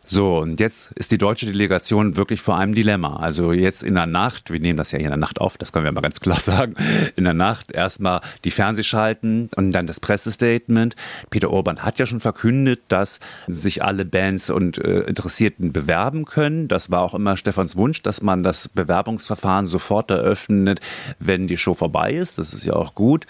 So, 0.08 0.38
und 0.38 0.60
jetzt 0.60 0.92
ist 0.92 1.12
die 1.12 1.18
deutsche 1.18 1.48
Delegation 1.48 2.16
wirklich 2.16 2.40
vor 2.40 2.58
einem 2.58 2.76
Dilemma. 2.76 3.16
Also 3.16 3.52
jetzt 3.52 3.82
in 3.82 3.96
der 3.96 4.06
Nacht, 4.06 4.52
wir 4.52 4.60
nehmen 4.60 4.78
das 4.78 4.92
ja 4.92 5.00
hier 5.00 5.08
in 5.08 5.12
der 5.12 5.18
Nacht 5.18 5.42
auf, 5.42 5.58
das 5.58 5.72
können 5.72 5.84
wir 5.84 5.92
mal 5.92 6.02
ganz 6.02 6.20
klar 6.20 6.40
sagen, 6.40 6.76
in 7.16 7.24
der 7.24 7.34
Nacht 7.34 7.72
erstmal 7.72 8.22
die 8.44 8.52
Fernseh 8.52 8.84
schalten 8.84 9.50
und 9.56 9.72
dann 9.72 9.88
das 9.88 10.00
Pressestatement. 10.00 10.96
Peter 11.32 11.50
Orban 11.50 11.80
hat 11.80 11.98
ja 11.98 12.06
schon 12.06 12.20
verkündet, 12.20 12.82
dass 12.88 13.20
sich 13.48 13.84
alle 13.84 14.06
Bands 14.06 14.52
und 14.52 14.78
äh, 14.78 15.02
Interessierten 15.02 15.74
bewerben 15.74 16.26
können. 16.26 16.68
Das 16.68 16.92
war 16.92 17.02
auch 17.02 17.16
immer 17.16 17.36
Stefans 17.36 17.76
Wunsch, 17.76 18.04
dass 18.04 18.22
man 18.22 18.44
das 18.44 18.70
Bewerbungsverfahren 18.70 19.66
sofort 19.66 20.12
eröffnet, 20.12 20.82
wenn 21.18 21.48
die 21.48 21.58
Show 21.58 21.74
vorbei 21.74 22.14
ist. 22.14 22.38
Das 22.38 22.54
ist 22.54 22.64
ja 22.64 22.74
auch 22.74 22.94
gut. 22.94 23.26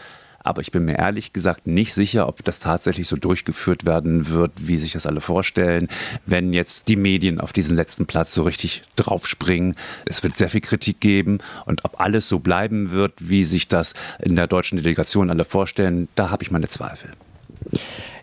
Aber 0.46 0.62
ich 0.62 0.72
bin 0.72 0.86
mir 0.86 1.00
ehrlich 1.00 1.34
gesagt 1.34 1.66
nicht 1.66 1.96
sicher, 1.96 2.28
ob 2.28 2.44
das 2.44 2.60
tatsächlich 2.60 3.08
so 3.08 3.16
durchgeführt 3.16 3.84
werden 3.84 4.30
wird, 4.30 4.52
wie 4.58 4.78
sich 4.78 4.92
das 4.92 5.08
alle 5.08 5.20
vorstellen, 5.20 5.88
wenn 6.28 6.54
jetzt 6.54 6.88
die 6.88 6.96
Medien 6.96 7.42
auf 7.42 7.52
diesen 7.52 7.76
letzten 7.76 8.06
Platz 8.06 8.36
so 8.36 8.44
richtig 8.44 8.84
draufspringen. 8.96 9.76
Es 10.06 10.22
wird 10.22 10.38
sehr 10.38 10.50
viel 10.50 10.62
Kritik 10.62 11.00
geben 11.00 11.40
und 11.66 11.84
ob 11.84 12.00
alles 12.00 12.30
so 12.30 12.38
bleiben 12.38 12.92
wird, 12.92 13.14
wie 13.18 13.44
sich 13.44 13.68
das 13.68 13.96
in 14.20 14.36
der 14.36 14.46
deutschen 14.46 14.78
Delegation 14.78 15.32
alle 15.32 15.46
vorstellen, 15.46 16.10
da 16.14 16.30
habe 16.30 16.44
ich 16.44 16.52
meine 16.52 16.68
Zweifel. 16.68 17.10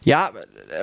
Ja, 0.05 0.31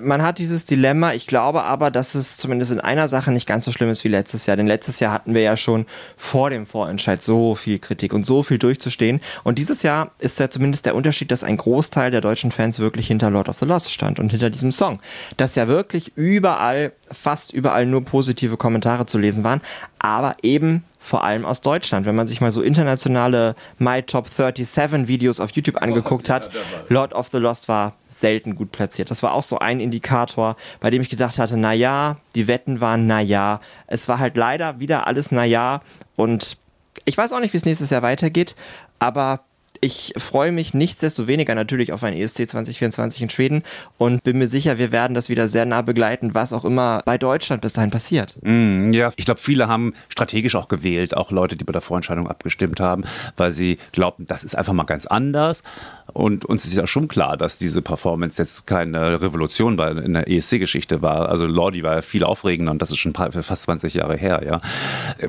man 0.02 0.22
hat 0.22 0.38
dieses 0.38 0.66
Dilemma. 0.66 1.14
Ich 1.14 1.28
glaube 1.28 1.64
aber, 1.64 1.92
dass 1.92 2.16
es 2.16 2.38
zumindest 2.38 2.72
in 2.72 2.80
einer 2.80 3.08
Sache 3.08 3.32
nicht 3.32 3.48
ganz 3.48 3.66
so 3.66 3.72
schlimm 3.72 3.90
ist 3.90 4.04
wie 4.04 4.10
letztes 4.10 4.46
Jahr. 4.46 4.58
Denn 4.58 4.68
letztes 4.68 5.00
Jahr 5.00 5.12
hatten 5.12 5.34
wir 5.34 5.42
ja 5.42 5.58
schon 5.58 5.86
vor 6.18 6.50
dem 6.50 6.66
Vorentscheid 6.66 7.22
so 7.22 7.56
viel 7.56 7.80
Kritik 7.80 8.14
und 8.14 8.26
so 8.26 8.44
viel 8.44 8.58
durchzustehen. 8.58 9.22
Und 9.44 9.58
dieses 9.58 9.84
Jahr 9.84 10.12
ist 10.20 10.40
ja 10.40 10.50
zumindest 10.50 10.86
der 10.86 10.96
Unterschied, 10.96 11.32
dass 11.32 11.44
ein 11.44 11.58
Großteil 11.58 12.12
der 12.12 12.22
deutschen 12.22 12.52
Fans 12.52 12.80
wirklich 12.80 13.08
hinter 13.08 13.30
Lord 13.30 13.50
of 13.50 13.60
the 13.60 13.66
Lost 13.66 13.92
stand 13.92 14.20
und 14.20 14.32
hinter 14.32 14.50
diesem 14.50 14.72
Song. 14.72 15.00
Dass 15.38 15.56
ja 15.56 15.68
wirklich 15.68 16.12
überall, 16.16 16.92
fast 17.12 17.54
überall 17.54 17.86
nur 17.86 18.04
positive 18.04 18.58
Kommentare 18.58 19.06
zu 19.06 19.18
lesen 19.18 19.44
waren. 19.44 19.62
Aber 20.00 20.36
eben 20.42 20.84
vor 21.00 21.24
allem 21.24 21.46
aus 21.46 21.62
Deutschland. 21.62 22.06
Wenn 22.06 22.16
man 22.16 22.28
sich 22.28 22.42
mal 22.42 22.52
so 22.52 22.62
internationale 22.62 23.56
My 23.80 24.04
Top 24.04 24.28
37 24.28 25.08
Videos 25.08 25.40
auf 25.40 25.52
YouTube 25.52 25.82
angeguckt 25.82 26.30
hat, 26.30 26.50
Lord 26.90 27.14
of 27.14 27.30
the 27.30 27.38
Lost 27.38 27.70
war 27.70 27.96
selten 28.10 28.56
gut 28.56 28.72
platziert. 28.72 29.10
Das 29.10 29.24
war 29.24 29.34
auch 29.34 29.44
so 29.44 29.60
ein 29.60 29.80
Indikator, 29.80 30.58
bei 30.82 30.90
dem 30.90 31.02
ich 31.02 31.10
gedacht 31.10 31.40
hatte, 31.40 31.58
na 31.58 31.74
ja, 31.74 32.18
die 32.36 32.48
Wetten 32.48 32.82
waren 32.82 33.08
na 33.08 33.22
ja. 33.22 33.62
Es 33.88 34.08
war 34.10 34.20
halt 34.20 34.36
leider 34.36 34.80
wieder 34.80 35.08
alles 35.08 35.32
na 35.32 35.46
ja 35.46 35.82
und 36.16 36.58
ich 37.06 37.18
weiß 37.18 37.32
auch 37.34 37.40
nicht, 37.40 37.54
wie 37.54 37.58
es 37.58 37.66
nächstes 37.66 37.90
Jahr 37.90 38.02
weitergeht, 38.02 38.56
aber 39.00 39.42
ich 39.82 40.14
freue 40.18 40.52
mich 40.52 40.74
nichtsdestoweniger 40.74 41.56
natürlich 41.56 41.94
auf 41.94 42.04
ein 42.04 42.14
ESC 42.14 42.50
2024 42.50 43.22
in 43.22 43.30
Schweden 43.30 43.64
und 43.98 44.24
bin 44.24 44.38
mir 44.38 44.48
sicher, 44.48 44.78
wir 44.78 44.92
werden 44.92 45.14
das 45.14 45.30
wieder 45.30 45.48
sehr 45.48 45.66
nah 45.66 45.82
begleiten, 45.82 46.34
was 46.34 46.54
auch 46.54 46.66
immer 46.66 47.02
bei 47.06 47.18
Deutschland 47.18 47.62
bis 47.62 47.74
dahin 47.74 47.90
passiert. 47.90 48.38
Mm, 48.42 48.92
ja, 48.92 49.12
ich 49.16 49.26
glaube, 49.26 49.40
viele 49.40 49.68
haben 49.68 49.94
strategisch 50.10 50.56
auch 50.56 50.68
gewählt, 50.68 51.16
auch 51.16 51.32
Leute, 51.32 51.56
die 51.56 51.64
bei 51.64 51.74
der 51.74 51.82
Vorentscheidung 51.82 52.28
abgestimmt 52.28 52.80
haben, 52.80 53.04
weil 53.38 53.52
sie 53.52 53.78
glaubten, 53.92 54.26
das 54.26 54.44
ist 54.44 54.56
einfach 54.56 54.74
mal 54.74 54.84
ganz 54.84 55.06
anders. 55.06 55.64
Und 56.12 56.44
uns 56.44 56.66
ist 56.66 56.74
ja 56.74 56.88
schon 56.88 57.08
klar, 57.08 57.38
dass 57.38 57.60
diese 57.60 57.82
Performance 57.82 58.42
jetzt 58.42 58.66
keine 58.66 59.22
Revolution 59.22 59.78
war 59.78 59.96
in 59.96 60.14
der 60.14 60.28
ESC-Geschichte 60.28 61.04
war. 61.04 61.30
Also 61.30 61.46
Lordi 61.46 61.84
war 61.84 61.96
ja 61.96 62.02
viel 62.02 62.24
aufregender 62.24 62.72
und 62.72 62.82
das 62.82 62.90
ist 62.90 62.98
schon 62.98 63.14
fast 63.14 63.64
20 63.64 63.94
Jahre 63.94 64.18
her, 64.18 64.42
ja. 64.44 64.60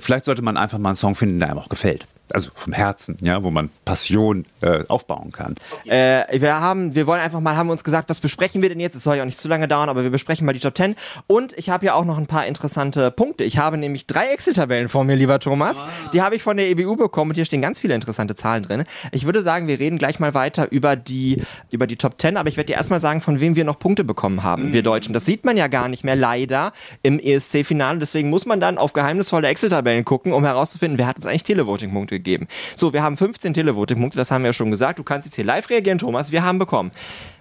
Vielleicht 0.00 0.24
sollte 0.24 0.42
man 0.42 0.56
einfach 0.56 0.78
mal 0.78 0.90
einen 0.90 0.96
Song 0.96 1.14
finden, 1.14 1.38
der 1.38 1.50
einem 1.50 1.58
auch 1.58 1.68
gefällt 1.68 2.06
also 2.32 2.50
vom 2.54 2.72
Herzen, 2.72 3.16
ja, 3.20 3.42
wo 3.42 3.50
man 3.50 3.70
Passion 3.84 4.39
äh, 4.60 4.84
aufbauen 4.88 5.32
kann. 5.32 5.54
Äh, 5.86 6.40
wir 6.40 6.60
haben, 6.60 6.94
wir 6.94 7.06
wollen 7.06 7.20
einfach 7.20 7.40
mal, 7.40 7.56
haben 7.56 7.70
uns 7.70 7.84
gesagt, 7.84 8.08
was 8.08 8.20
besprechen 8.20 8.62
wir 8.62 8.68
denn 8.68 8.80
jetzt? 8.80 8.94
Es 8.94 9.04
soll 9.04 9.16
ja 9.16 9.22
auch 9.22 9.26
nicht 9.26 9.40
zu 9.40 9.48
lange 9.48 9.68
dauern, 9.68 9.88
aber 9.88 10.02
wir 10.02 10.10
besprechen 10.10 10.46
mal 10.46 10.52
die 10.52 10.60
Top 10.60 10.76
10. 10.76 10.94
Und 11.26 11.56
ich 11.56 11.70
habe 11.70 11.86
ja 11.86 11.94
auch 11.94 12.04
noch 12.04 12.18
ein 12.18 12.26
paar 12.26 12.46
interessante 12.46 13.10
Punkte. 13.10 13.44
Ich 13.44 13.58
habe 13.58 13.76
nämlich 13.76 14.06
drei 14.06 14.28
Excel-Tabellen 14.28 14.88
vor 14.88 15.04
mir, 15.04 15.16
lieber 15.16 15.38
Thomas. 15.38 15.78
Ah. 15.78 15.88
Die 16.12 16.22
habe 16.22 16.36
ich 16.36 16.42
von 16.42 16.56
der 16.56 16.68
EBU 16.68 16.96
bekommen 16.96 17.30
und 17.30 17.34
hier 17.34 17.44
stehen 17.44 17.62
ganz 17.62 17.80
viele 17.80 17.94
interessante 17.94 18.34
Zahlen 18.34 18.62
drin. 18.62 18.84
Ich 19.12 19.24
würde 19.24 19.42
sagen, 19.42 19.66
wir 19.66 19.78
reden 19.78 19.98
gleich 19.98 20.20
mal 20.20 20.34
weiter 20.34 20.70
über 20.70 20.96
die, 20.96 21.42
über 21.72 21.86
die 21.86 21.96
Top 21.96 22.20
10, 22.20 22.36
aber 22.36 22.48
ich 22.48 22.56
werde 22.56 22.66
dir 22.68 22.76
erstmal 22.76 23.00
sagen, 23.00 23.20
von 23.20 23.40
wem 23.40 23.56
wir 23.56 23.64
noch 23.64 23.78
Punkte 23.78 24.04
bekommen 24.04 24.42
haben, 24.42 24.68
mhm. 24.68 24.72
wir 24.72 24.82
Deutschen. 24.82 25.12
Das 25.12 25.24
sieht 25.24 25.44
man 25.44 25.56
ja 25.56 25.68
gar 25.68 25.88
nicht 25.88 26.04
mehr 26.04 26.16
leider 26.16 26.72
im 27.02 27.18
ESC-Finale. 27.18 27.98
Deswegen 27.98 28.30
muss 28.30 28.46
man 28.46 28.60
dann 28.60 28.78
auf 28.78 28.92
geheimnisvolle 28.92 29.48
Excel-Tabellen 29.48 30.04
gucken, 30.04 30.32
um 30.32 30.44
herauszufinden, 30.44 30.98
wer 30.98 31.06
hat 31.06 31.16
uns 31.16 31.26
eigentlich 31.26 31.44
Televoting-Punkte 31.44 32.16
gegeben. 32.16 32.48
So, 32.76 32.92
wir 32.92 33.02
haben 33.02 33.16
15 33.16 33.54
Televoting-Punkte, 33.54 34.18
das 34.18 34.29
haben 34.30 34.42
wir 34.42 34.48
ja 34.48 34.52
schon 34.52 34.70
gesagt. 34.70 34.98
Du 34.98 35.02
kannst 35.02 35.26
jetzt 35.26 35.34
hier 35.34 35.44
live 35.44 35.68
reagieren, 35.70 35.98
Thomas. 35.98 36.32
Wir 36.32 36.42
haben 36.42 36.58
bekommen 36.58 36.90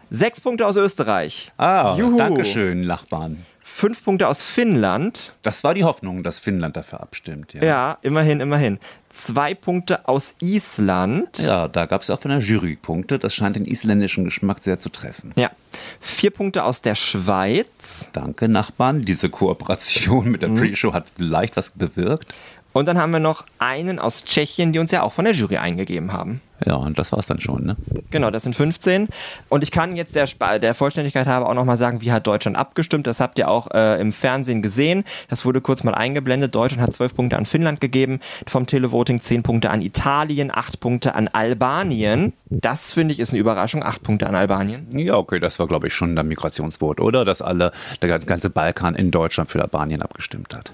sechs 0.09 0.41
Punkte 0.41 0.65
aus 0.65 0.75
Österreich. 0.75 1.51
Ah, 1.57 1.95
danke 1.95 2.45
schön, 2.45 2.85
Nachbarn. 2.85 3.45
Fünf 3.61 4.03
Punkte 4.03 4.27
aus 4.27 4.41
Finnland. 4.41 5.33
Das 5.43 5.63
war 5.63 5.73
die 5.73 5.83
Hoffnung, 5.83 6.23
dass 6.23 6.39
Finnland 6.39 6.75
dafür 6.75 7.01
abstimmt. 7.01 7.53
Ja, 7.53 7.63
ja 7.63 7.97
immerhin, 8.01 8.41
immerhin. 8.41 8.79
Zwei 9.09 9.53
Punkte 9.53 10.07
aus 10.07 10.35
Island. 10.41 11.37
Ja, 11.37 11.67
da 11.67 11.85
gab 11.85 12.01
es 12.01 12.09
auch 12.09 12.19
von 12.19 12.31
der 12.31 12.39
Jury 12.39 12.75
Punkte. 12.75 13.19
Das 13.19 13.33
scheint 13.33 13.55
den 13.55 13.65
isländischen 13.65 14.25
Geschmack 14.25 14.63
sehr 14.63 14.79
zu 14.79 14.89
treffen. 14.89 15.31
Ja. 15.35 15.51
Vier 15.99 16.31
Punkte 16.31 16.63
aus 16.63 16.81
der 16.81 16.95
Schweiz. 16.95 18.09
Danke, 18.11 18.49
Nachbarn. 18.49 19.05
Diese 19.05 19.29
Kooperation 19.29 20.29
mit 20.29 20.41
der 20.41 20.49
mhm. 20.49 20.55
Pre-Show 20.55 20.91
hat 20.91 21.05
vielleicht 21.15 21.55
was 21.55 21.69
bewirkt. 21.69 22.35
Und 22.79 22.85
dann 22.85 22.97
haben 22.97 23.11
wir 23.11 23.19
noch 23.19 23.43
einen 23.57 23.99
aus 23.99 24.23
Tschechien, 24.23 24.71
die 24.71 24.79
uns 24.79 24.91
ja 24.91 25.03
auch 25.03 25.11
von 25.11 25.25
der 25.25 25.33
Jury 25.33 25.57
eingegeben 25.57 26.13
haben. 26.13 26.39
Ja, 26.65 26.75
und 26.75 26.97
das 26.97 27.11
war's 27.11 27.25
dann 27.25 27.41
schon, 27.41 27.65
ne? 27.65 27.75
Genau, 28.09 28.31
das 28.31 28.43
sind 28.43 28.55
15. 28.55 29.09
Und 29.49 29.63
ich 29.63 29.71
kann 29.71 29.97
jetzt 29.97 30.15
der, 30.15 30.27
der 30.59 30.73
Vollständigkeit 30.73 31.27
halber 31.27 31.49
auch 31.49 31.53
nochmal 31.53 31.75
sagen, 31.75 31.99
wie 31.99 32.13
hat 32.13 32.25
Deutschland 32.25 32.55
abgestimmt. 32.55 33.05
Das 33.05 33.19
habt 33.19 33.37
ihr 33.37 33.49
auch 33.49 33.69
äh, 33.71 33.99
im 33.99 34.13
Fernsehen 34.13 34.61
gesehen. 34.61 35.03
Das 35.27 35.43
wurde 35.43 35.59
kurz 35.59 35.83
mal 35.83 35.93
eingeblendet. 35.93 36.55
Deutschland 36.55 36.81
hat 36.81 36.93
12 36.93 37.15
Punkte 37.15 37.37
an 37.37 37.45
Finnland 37.45 37.81
gegeben, 37.81 38.21
vom 38.47 38.65
Televoting 38.65 39.19
10 39.19 39.43
Punkte 39.43 39.71
an 39.71 39.81
Italien, 39.81 40.49
8 40.49 40.79
Punkte 40.79 41.15
an 41.15 41.27
Albanien. 41.27 42.31
Das 42.45 42.93
finde 42.93 43.13
ich 43.13 43.19
ist 43.19 43.31
eine 43.31 43.39
Überraschung, 43.39 43.83
8 43.83 44.03
Punkte 44.03 44.27
an 44.27 44.35
Albanien. 44.35 44.87
Ja, 44.97 45.15
okay, 45.15 45.41
das 45.41 45.59
war 45.59 45.67
glaube 45.67 45.87
ich 45.87 45.93
schon 45.93 46.15
der 46.15 46.23
Migrationsvote, 46.23 47.03
oder? 47.03 47.25
Dass 47.25 47.41
alle, 47.41 47.73
der 48.01 48.19
ganze 48.19 48.49
Balkan 48.49 48.95
in 48.95 49.11
Deutschland 49.11 49.49
für 49.49 49.61
Albanien 49.61 50.01
abgestimmt 50.01 50.55
hat. 50.55 50.71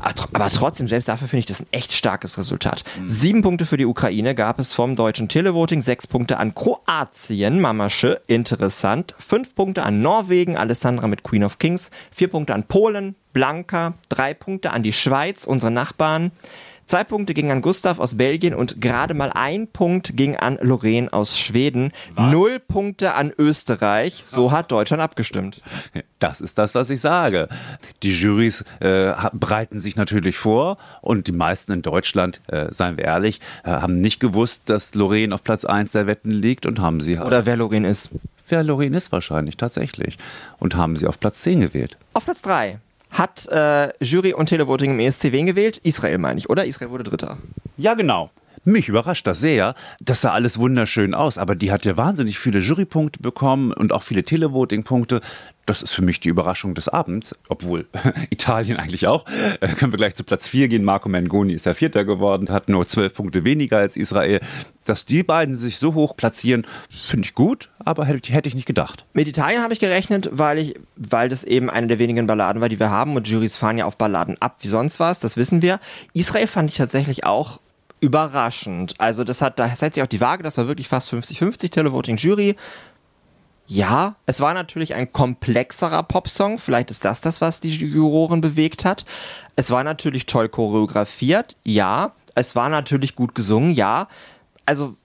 Aber 0.00 0.50
trotzdem, 0.50 0.88
selbst 0.88 1.08
dafür 1.08 1.28
finde 1.28 1.40
ich 1.40 1.46
das 1.46 1.60
ein 1.60 1.66
echt 1.70 1.92
starkes 1.92 2.36
Resultat. 2.36 2.84
Sieben 3.06 3.42
Punkte 3.42 3.66
für 3.66 3.76
die 3.76 3.86
Ukraine 3.86 4.34
gab 4.34 4.58
es 4.58 4.72
vom 4.72 4.96
deutschen 4.96 5.28
Televoting, 5.28 5.80
sechs 5.80 6.06
Punkte 6.06 6.38
an 6.38 6.54
Kroatien, 6.54 7.60
Mamasche, 7.60 8.20
interessant, 8.26 9.14
fünf 9.18 9.54
Punkte 9.54 9.82
an 9.82 10.02
Norwegen, 10.02 10.56
Alessandra 10.56 11.06
mit 11.06 11.22
Queen 11.22 11.44
of 11.44 11.58
Kings, 11.58 11.90
vier 12.10 12.28
Punkte 12.28 12.54
an 12.54 12.64
Polen, 12.64 13.14
Blanca, 13.32 13.94
drei 14.08 14.34
Punkte 14.34 14.70
an 14.70 14.82
die 14.82 14.92
Schweiz, 14.92 15.46
unsere 15.46 15.70
Nachbarn, 15.70 16.32
Zwei 16.86 17.02
Punkte 17.02 17.32
ging 17.32 17.50
an 17.50 17.62
Gustav 17.62 17.98
aus 17.98 18.16
Belgien 18.16 18.54
und 18.54 18.80
gerade 18.80 19.14
mal 19.14 19.30
ein 19.30 19.68
Punkt 19.68 20.16
ging 20.16 20.36
an 20.36 20.58
Lorraine 20.60 21.12
aus 21.12 21.38
Schweden. 21.38 21.92
Was? 22.14 22.30
Null 22.30 22.60
Punkte 22.60 23.14
an 23.14 23.32
Österreich. 23.38 24.22
So 24.24 24.52
hat 24.52 24.70
Deutschland 24.70 25.02
abgestimmt. 25.02 25.62
Das 26.18 26.40
ist 26.40 26.58
das, 26.58 26.74
was 26.74 26.90
ich 26.90 27.00
sage. 27.00 27.48
Die 28.02 28.12
Jurys 28.12 28.64
äh, 28.80 29.12
bereiten 29.32 29.80
sich 29.80 29.96
natürlich 29.96 30.36
vor 30.36 30.76
und 31.00 31.26
die 31.26 31.32
meisten 31.32 31.72
in 31.72 31.82
Deutschland, 31.82 32.40
äh, 32.48 32.72
seien 32.72 32.96
wir 32.96 33.04
ehrlich, 33.04 33.40
äh, 33.64 33.70
haben 33.70 34.00
nicht 34.00 34.20
gewusst, 34.20 34.62
dass 34.66 34.94
Lorraine 34.94 35.34
auf 35.34 35.42
Platz 35.42 35.64
1 35.64 35.92
der 35.92 36.06
Wetten 36.06 36.30
liegt 36.30 36.66
und 36.66 36.80
haben 36.80 37.00
sie 37.00 37.18
halt 37.18 37.26
Oder 37.26 37.46
wer 37.46 37.56
Lorraine 37.56 37.88
ist. 37.88 38.10
Wer 38.48 38.62
Lorraine 38.62 38.96
ist 38.96 39.10
wahrscheinlich, 39.10 39.56
tatsächlich. 39.56 40.18
Und 40.58 40.76
haben 40.76 40.96
sie 40.96 41.06
auf 41.06 41.18
Platz 41.18 41.40
10 41.42 41.60
gewählt. 41.60 41.96
Auf 42.12 42.26
Platz 42.26 42.42
3 42.42 42.78
hat 43.14 43.46
äh, 43.48 43.92
Jury 44.04 44.34
und 44.34 44.46
Televoting 44.46 44.90
im 44.90 45.00
ESC 45.00 45.32
wen 45.32 45.46
gewählt? 45.46 45.78
Israel 45.78 46.18
meine 46.18 46.38
ich, 46.38 46.50
oder? 46.50 46.66
Israel 46.66 46.90
wurde 46.90 47.04
Dritter. 47.04 47.38
Ja, 47.76 47.94
genau. 47.94 48.30
Mich 48.66 48.88
überrascht 48.88 49.26
das 49.26 49.40
sehr. 49.40 49.74
Das 50.00 50.22
sah 50.22 50.32
alles 50.32 50.58
wunderschön 50.58 51.14
aus, 51.14 51.36
aber 51.36 51.54
die 51.54 51.70
hat 51.70 51.84
ja 51.84 51.98
wahnsinnig 51.98 52.38
viele 52.38 52.60
Jurypunkte 52.60 53.20
bekommen 53.20 53.72
und 53.72 53.92
auch 53.92 54.02
viele 54.02 54.24
Televoting-Punkte. 54.24 55.20
Das 55.66 55.82
ist 55.82 55.92
für 55.92 56.02
mich 56.02 56.20
die 56.20 56.28
Überraschung 56.28 56.74
des 56.74 56.88
Abends, 56.88 57.34
obwohl 57.48 57.86
Italien 58.30 58.76
eigentlich 58.76 59.06
auch. 59.06 59.24
Äh, 59.60 59.68
können 59.68 59.92
wir 59.92 59.96
gleich 59.96 60.14
zu 60.14 60.24
Platz 60.24 60.48
4 60.48 60.68
gehen. 60.68 60.84
Marco 60.84 61.08
Mengoni 61.08 61.54
ist 61.54 61.66
ja 61.66 61.74
Vierter 61.74 62.04
geworden, 62.04 62.50
hat 62.50 62.68
nur 62.68 62.86
zwölf 62.86 63.14
Punkte 63.14 63.44
weniger 63.44 63.78
als 63.78 63.96
Israel. 63.96 64.40
Dass 64.84 65.04
die 65.06 65.22
beiden 65.22 65.54
sich 65.54 65.78
so 65.78 65.94
hoch 65.94 66.16
platzieren, 66.16 66.66
finde 66.90 67.26
ich 67.26 67.34
gut, 67.34 67.70
aber 67.78 68.04
hätte, 68.04 68.32
hätte 68.32 68.48
ich 68.48 68.54
nicht 68.54 68.66
gedacht. 68.66 69.06
Mit 69.14 69.28
Italien 69.28 69.62
habe 69.62 69.72
ich 69.72 69.80
gerechnet, 69.80 70.28
weil, 70.32 70.58
ich, 70.58 70.74
weil 70.96 71.28
das 71.28 71.44
eben 71.44 71.70
eine 71.70 71.86
der 71.86 71.98
wenigen 71.98 72.26
Balladen 72.26 72.60
war, 72.60 72.68
die 72.68 72.78
wir 72.78 72.90
haben. 72.90 73.16
Und 73.16 73.26
Juries 73.28 73.56
fahren 73.56 73.78
ja 73.78 73.86
auf 73.86 73.96
Balladen 73.96 74.36
ab 74.40 74.58
wie 74.60 74.68
sonst 74.68 75.00
was, 75.00 75.20
das 75.20 75.36
wissen 75.36 75.62
wir. 75.62 75.80
Israel 76.12 76.46
fand 76.46 76.70
ich 76.70 76.76
tatsächlich 76.76 77.24
auch 77.24 77.60
überraschend. 78.04 78.94
Also 78.98 79.24
das 79.24 79.40
hat, 79.40 79.58
da 79.58 79.68
setzt 79.74 79.94
sich 79.94 80.02
auch 80.02 80.08
die 80.08 80.20
Waage, 80.20 80.42
das 80.42 80.58
war 80.58 80.66
wirklich 80.66 80.88
fast 80.88 81.12
50-50 81.12 81.70
Televoting 81.70 82.16
Jury. 82.16 82.54
Ja, 83.66 84.16
es 84.26 84.40
war 84.40 84.52
natürlich 84.52 84.94
ein 84.94 85.12
komplexerer 85.12 86.02
Popsong. 86.02 86.58
Vielleicht 86.58 86.90
ist 86.90 87.04
das 87.04 87.20
das, 87.20 87.40
was 87.40 87.60
die 87.60 87.70
Juroren 87.70 88.40
bewegt 88.40 88.84
hat. 88.84 89.06
Es 89.56 89.70
war 89.70 89.84
natürlich 89.84 90.26
toll 90.26 90.48
choreografiert. 90.48 91.56
Ja. 91.64 92.12
Es 92.34 92.56
war 92.56 92.68
natürlich 92.68 93.14
gut 93.14 93.34
gesungen. 93.34 93.72
Ja. 93.72 94.08
Also 94.66 94.96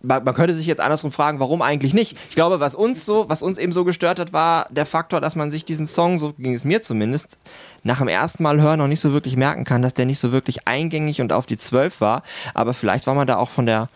man, 0.00 0.24
man, 0.24 0.34
könnte 0.34 0.54
sich 0.54 0.66
jetzt 0.66 0.80
andersrum 0.80 1.10
fragen, 1.10 1.40
warum 1.40 1.60
eigentlich 1.60 1.92
nicht? 1.92 2.16
Ich 2.28 2.34
glaube, 2.34 2.60
was 2.60 2.74
uns 2.74 3.04
so, 3.04 3.28
was 3.28 3.42
uns 3.42 3.58
eben 3.58 3.72
so 3.72 3.84
gestört 3.84 4.18
hat, 4.18 4.32
war 4.32 4.66
der 4.70 4.86
Faktor, 4.86 5.20
dass 5.20 5.36
man 5.36 5.50
sich 5.50 5.64
diesen 5.64 5.86
Song, 5.86 6.18
so 6.18 6.34
ging 6.38 6.54
es 6.54 6.64
mir 6.64 6.82
zumindest, 6.82 7.36
nach 7.82 7.98
dem 7.98 8.08
ersten 8.08 8.42
Mal 8.42 8.60
hören 8.60 8.78
noch 8.78 8.86
nicht 8.86 9.00
so 9.00 9.12
wirklich 9.12 9.36
merken 9.36 9.64
kann, 9.64 9.82
dass 9.82 9.94
der 9.94 10.06
nicht 10.06 10.20
so 10.20 10.32
wirklich 10.32 10.68
eingängig 10.68 11.20
und 11.20 11.32
auf 11.32 11.46
die 11.46 11.58
Zwölf 11.58 12.00
war. 12.00 12.22
Aber 12.54 12.74
vielleicht 12.74 13.06
war 13.06 13.14
man 13.14 13.26
da 13.26 13.36
auch 13.36 13.48
von 13.48 13.66
der 13.66 13.88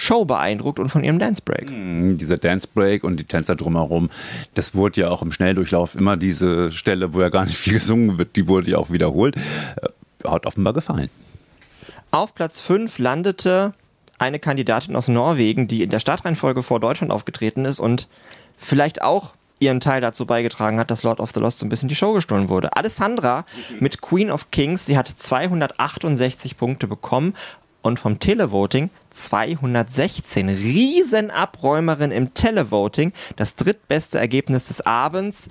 Show 0.00 0.24
beeindruckt 0.24 0.78
und 0.78 0.88
von 0.90 1.02
ihrem 1.02 1.18
Dance 1.18 1.42
Break. 1.44 1.68
Mm, 1.70 2.16
dieser 2.16 2.38
Dance 2.38 2.68
Break 2.72 3.02
und 3.02 3.16
die 3.16 3.24
Tänzer 3.24 3.56
drumherum, 3.56 4.10
das 4.54 4.74
wurde 4.74 5.00
ja 5.00 5.08
auch 5.10 5.22
im 5.22 5.32
Schnelldurchlauf 5.32 5.96
immer 5.96 6.16
diese 6.16 6.70
Stelle, 6.70 7.14
wo 7.14 7.20
ja 7.20 7.30
gar 7.30 7.44
nicht 7.44 7.56
viel 7.56 7.74
gesungen 7.74 8.16
wird, 8.16 8.36
die 8.36 8.46
wurde 8.46 8.70
ja 8.70 8.78
auch 8.78 8.90
wiederholt. 8.90 9.36
Äh, 9.36 9.88
hat 10.28 10.46
offenbar 10.46 10.72
gefallen. 10.72 11.10
Auf 12.12 12.32
Platz 12.34 12.60
5 12.60 12.98
landete 12.98 13.74
eine 14.18 14.38
Kandidatin 14.38 14.94
aus 14.94 15.08
Norwegen, 15.08 15.66
die 15.66 15.82
in 15.82 15.90
der 15.90 15.98
Startreihenfolge 16.00 16.62
vor 16.62 16.78
Deutschland 16.78 17.12
aufgetreten 17.12 17.64
ist 17.64 17.80
und 17.80 18.06
vielleicht 18.56 19.02
auch 19.02 19.34
ihren 19.58 19.80
Teil 19.80 20.00
dazu 20.00 20.26
beigetragen 20.26 20.78
hat, 20.78 20.92
dass 20.92 21.02
Lord 21.02 21.18
of 21.18 21.32
the 21.34 21.40
Lost 21.40 21.58
so 21.58 21.66
ein 21.66 21.68
bisschen 21.68 21.88
die 21.88 21.96
Show 21.96 22.12
gestohlen 22.12 22.48
wurde. 22.48 22.76
Alessandra 22.76 23.44
mit 23.80 24.00
Queen 24.00 24.30
of 24.30 24.52
Kings, 24.52 24.86
sie 24.86 24.96
hat 24.96 25.08
268 25.08 26.56
Punkte 26.56 26.86
bekommen 26.86 27.34
und 27.88 27.98
vom 27.98 28.18
Televoting 28.18 28.90
216. 29.10 30.48
Riesenabräumerin 30.48 32.10
im 32.10 32.34
Televoting, 32.34 33.12
das 33.36 33.56
drittbeste 33.56 34.18
Ergebnis 34.18 34.68
des 34.68 34.80
Abends. 34.82 35.48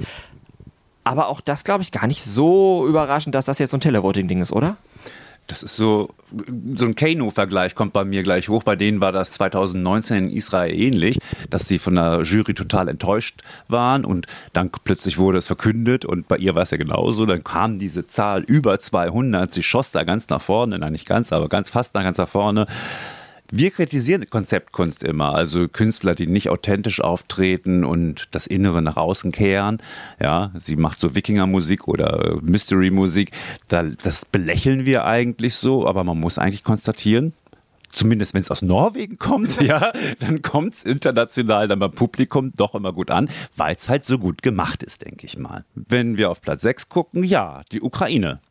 Aber 1.04 1.28
auch 1.28 1.42
das, 1.42 1.64
glaube 1.64 1.84
ich, 1.84 1.92
gar 1.92 2.08
nicht 2.08 2.24
so 2.24 2.86
überraschend, 2.88 3.36
dass 3.36 3.46
das 3.46 3.60
jetzt 3.60 3.72
so 3.72 3.78
ein 3.78 3.82
Televoting-Ding 3.82 4.42
ist, 4.42 4.52
oder? 4.52 4.78
Das 5.48 5.64
ist 5.64 5.78
so, 5.78 6.10
so 6.76 6.86
ein 6.86 6.96
Kano-Vergleich 6.96 7.74
kommt 7.74 7.94
bei 7.94 8.04
mir 8.04 8.22
gleich 8.24 8.50
hoch. 8.50 8.64
Bei 8.64 8.76
denen 8.76 9.00
war 9.00 9.14
das 9.14 9.32
2019 9.32 10.26
in 10.26 10.30
Israel 10.30 10.74
ähnlich, 10.74 11.20
dass 11.50 11.68
sie 11.70 11.80
von 11.80 11.96
der 11.96 12.22
Jury 12.24 12.54
total 12.54 12.90
enttäuscht 12.90 13.42
waren 13.70 14.04
und 14.04 14.28
dann 14.52 14.70
plötzlich 14.84 15.18
wurde 15.18 15.38
es 15.38 15.48
verkündet 15.48 16.04
und 16.04 16.28
bei 16.28 16.36
ihr 16.38 16.54
war 16.54 16.64
es 16.64 16.72
ja 16.72 16.78
genauso. 16.78 17.26
Dann 17.26 17.46
kam 17.46 17.80
diese 17.80 18.06
Zahl 18.06 18.44
über 18.44 18.78
200, 18.78 19.54
sie 19.54 19.64
schoss 19.64 19.92
da 19.92 20.04
ganz 20.04 20.28
nach 20.28 20.42
vorne, 20.42 20.78
nein 20.80 20.92
nicht 20.92 21.08
ganz, 21.08 21.32
aber 21.32 21.48
ganz 21.48 21.70
fast 21.70 21.96
nach 21.96 22.04
ganz 22.04 22.18
nach 22.18 22.30
vorne. 22.30 22.68
Wir 23.50 23.72
kritisieren 23.72 24.30
Konzeptkunst 24.30 25.04
immer, 25.04 25.34
also 25.34 25.70
Künstler, 25.70 26.16
die 26.16 26.28
nicht 26.28 26.50
authentisch 26.50 27.00
auftreten 27.00 27.86
und 27.86 28.28
das 28.32 28.46
Innere 28.46 28.82
nach 28.82 28.98
außen 28.98 29.32
kehren. 29.32 29.82
Ja, 30.22 30.52
sie 30.60 30.76
macht 30.76 31.00
so 31.00 31.16
Wikingermusik 31.16 31.88
oder 31.88 32.40
Mystery-Musik. 32.42 33.32
das 33.70 34.26
belächeln 34.26 34.86
wir 34.86 35.06
eigentlich 35.06 35.56
so, 35.56 35.88
aber 35.88 36.04
man 36.04 36.20
muss 36.20 36.38
eigentlich 36.38 36.66
konstatieren, 36.66 37.32
zumindest 37.94 38.34
wenn 38.34 38.42
es 38.42 38.52
aus 38.52 38.62
Norwegen 38.62 39.18
kommt, 39.18 39.62
ja, 39.62 39.94
dann 40.20 40.42
kommt 40.42 40.74
es 40.74 40.84
international 40.84 41.70
dann 41.70 41.80
beim 41.80 41.92
Publikum 41.92 42.52
doch 42.58 42.76
immer 42.76 42.92
gut 42.92 43.12
an, 43.12 43.30
weil 43.56 43.76
es 43.76 43.88
halt 43.88 44.04
so 44.04 44.20
gut 44.20 44.42
gemacht 44.42 44.84
ist, 44.84 45.06
denke 45.06 45.26
ich 45.26 45.38
mal. 45.38 45.64
Wenn 45.74 46.18
wir 46.18 46.32
auf 46.32 46.42
Platz 46.42 46.64
6 46.64 46.90
gucken, 46.90 47.24
ja, 47.24 47.64
die 47.72 47.82
Ukraine. 47.82 48.42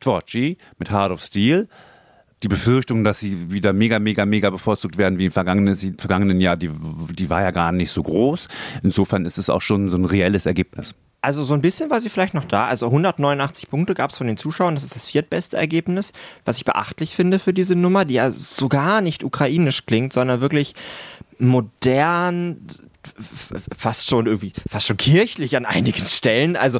Tvorci 0.00 0.58
mit 0.78 0.92
Heart 0.92 1.10
of 1.10 1.22
Steel 1.22 1.68
die 2.42 2.48
Befürchtung, 2.48 3.04
dass 3.04 3.20
sie 3.20 3.50
wieder 3.50 3.72
mega, 3.72 3.98
mega, 3.98 4.24
mega 4.24 4.50
bevorzugt 4.50 4.96
werden 4.96 5.18
wie 5.18 5.26
im 5.26 5.32
vergangenen, 5.32 5.76
vergangenen 5.98 6.40
Jahr, 6.40 6.56
die, 6.56 6.70
die 7.12 7.30
war 7.30 7.42
ja 7.42 7.50
gar 7.50 7.72
nicht 7.72 7.90
so 7.90 8.02
groß. 8.02 8.48
Insofern 8.82 9.24
ist 9.24 9.38
es 9.38 9.50
auch 9.50 9.62
schon 9.62 9.88
so 9.88 9.96
ein 9.96 10.04
reelles 10.04 10.46
Ergebnis. 10.46 10.94
Also 11.20 11.42
so 11.42 11.54
ein 11.54 11.60
bisschen 11.60 11.90
war 11.90 12.00
sie 12.00 12.10
vielleicht 12.10 12.34
noch 12.34 12.44
da. 12.44 12.66
Also 12.66 12.86
189 12.86 13.68
Punkte 13.68 13.94
gab 13.94 14.10
es 14.10 14.16
von 14.16 14.28
den 14.28 14.36
Zuschauern. 14.36 14.76
Das 14.76 14.84
ist 14.84 14.94
das 14.94 15.06
viertbeste 15.06 15.56
Ergebnis, 15.56 16.12
was 16.44 16.58
ich 16.58 16.64
beachtlich 16.64 17.16
finde 17.16 17.40
für 17.40 17.52
diese 17.52 17.74
Nummer, 17.74 18.04
die 18.04 18.14
ja 18.14 18.30
sogar 18.30 19.00
nicht 19.00 19.24
ukrainisch 19.24 19.84
klingt, 19.84 20.12
sondern 20.12 20.40
wirklich 20.40 20.74
modern, 21.40 22.58
fast 23.76 24.08
schon 24.08 24.26
irgendwie, 24.26 24.52
fast 24.68 24.86
schon 24.86 24.96
kirchlich 24.96 25.56
an 25.56 25.64
einigen 25.64 26.06
Stellen. 26.06 26.56
Also, 26.56 26.78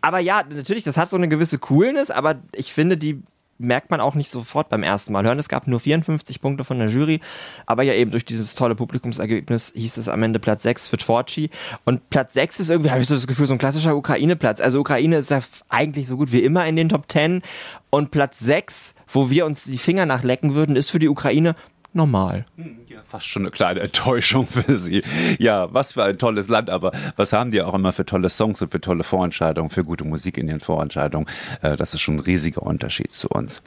aber 0.00 0.18
ja, 0.18 0.42
natürlich, 0.48 0.84
das 0.84 0.96
hat 0.96 1.10
so 1.10 1.16
eine 1.18 1.28
gewisse 1.28 1.58
Coolness, 1.58 2.10
aber 2.10 2.36
ich 2.52 2.72
finde, 2.72 2.96
die 2.96 3.22
merkt 3.58 3.90
man 3.90 4.00
auch 4.00 4.14
nicht 4.14 4.30
sofort 4.30 4.68
beim 4.68 4.82
ersten 4.82 5.12
Mal 5.12 5.24
hören. 5.24 5.38
Es 5.38 5.48
gab 5.48 5.66
nur 5.66 5.80
54 5.80 6.40
Punkte 6.40 6.64
von 6.64 6.78
der 6.78 6.88
Jury, 6.88 7.20
aber 7.66 7.82
ja 7.82 7.94
eben 7.94 8.10
durch 8.10 8.24
dieses 8.24 8.54
tolle 8.54 8.74
Publikumsergebnis 8.74 9.72
hieß 9.74 9.96
es 9.96 10.08
am 10.08 10.22
Ende 10.22 10.38
Platz 10.38 10.62
6 10.62 10.88
für 10.88 10.96
Tvorci. 10.96 11.50
Und 11.84 12.08
Platz 12.10 12.34
6 12.34 12.60
ist 12.60 12.70
irgendwie, 12.70 12.90
habe 12.90 13.02
ich 13.02 13.08
so 13.08 13.14
das 13.14 13.26
Gefühl, 13.26 13.46
so 13.46 13.54
ein 13.54 13.58
klassischer 13.58 13.96
Ukraine-Platz. 13.96 14.60
Also 14.60 14.80
Ukraine 14.80 15.16
ist 15.16 15.30
ja 15.30 15.40
eigentlich 15.68 16.08
so 16.08 16.16
gut 16.16 16.32
wie 16.32 16.42
immer 16.42 16.66
in 16.66 16.76
den 16.76 16.88
Top 16.88 17.10
10. 17.10 17.42
Und 17.90 18.10
Platz 18.10 18.40
6, 18.40 18.94
wo 19.08 19.30
wir 19.30 19.46
uns 19.46 19.64
die 19.64 19.78
Finger 19.78 20.06
nachlecken 20.06 20.54
würden, 20.54 20.76
ist 20.76 20.90
für 20.90 20.98
die 20.98 21.08
Ukraine 21.08 21.54
normal. 21.94 22.46
Hm, 22.56 22.78
ja, 22.88 22.98
fast 23.06 23.26
schon 23.26 23.42
eine 23.42 23.50
kleine 23.50 23.80
Enttäuschung 23.80 24.46
für 24.46 24.78
sie. 24.78 25.02
Ja, 25.38 25.72
was 25.72 25.92
für 25.92 26.04
ein 26.04 26.18
tolles 26.18 26.48
Land, 26.48 26.70
aber 26.70 26.92
was 27.16 27.32
haben 27.32 27.50
die 27.50 27.62
auch 27.62 27.74
immer 27.74 27.92
für 27.92 28.06
tolle 28.06 28.30
Songs 28.30 28.60
und 28.62 28.70
für 28.70 28.80
tolle 28.80 29.04
Vorentscheidungen, 29.04 29.70
für 29.70 29.84
gute 29.84 30.04
Musik 30.04 30.38
in 30.38 30.48
ihren 30.48 30.60
Vorentscheidungen. 30.60 31.28
Äh, 31.62 31.76
das 31.76 31.94
ist 31.94 32.00
schon 32.00 32.16
ein 32.16 32.20
riesiger 32.20 32.62
Unterschied 32.62 33.12
zu 33.12 33.28
uns. 33.28 33.62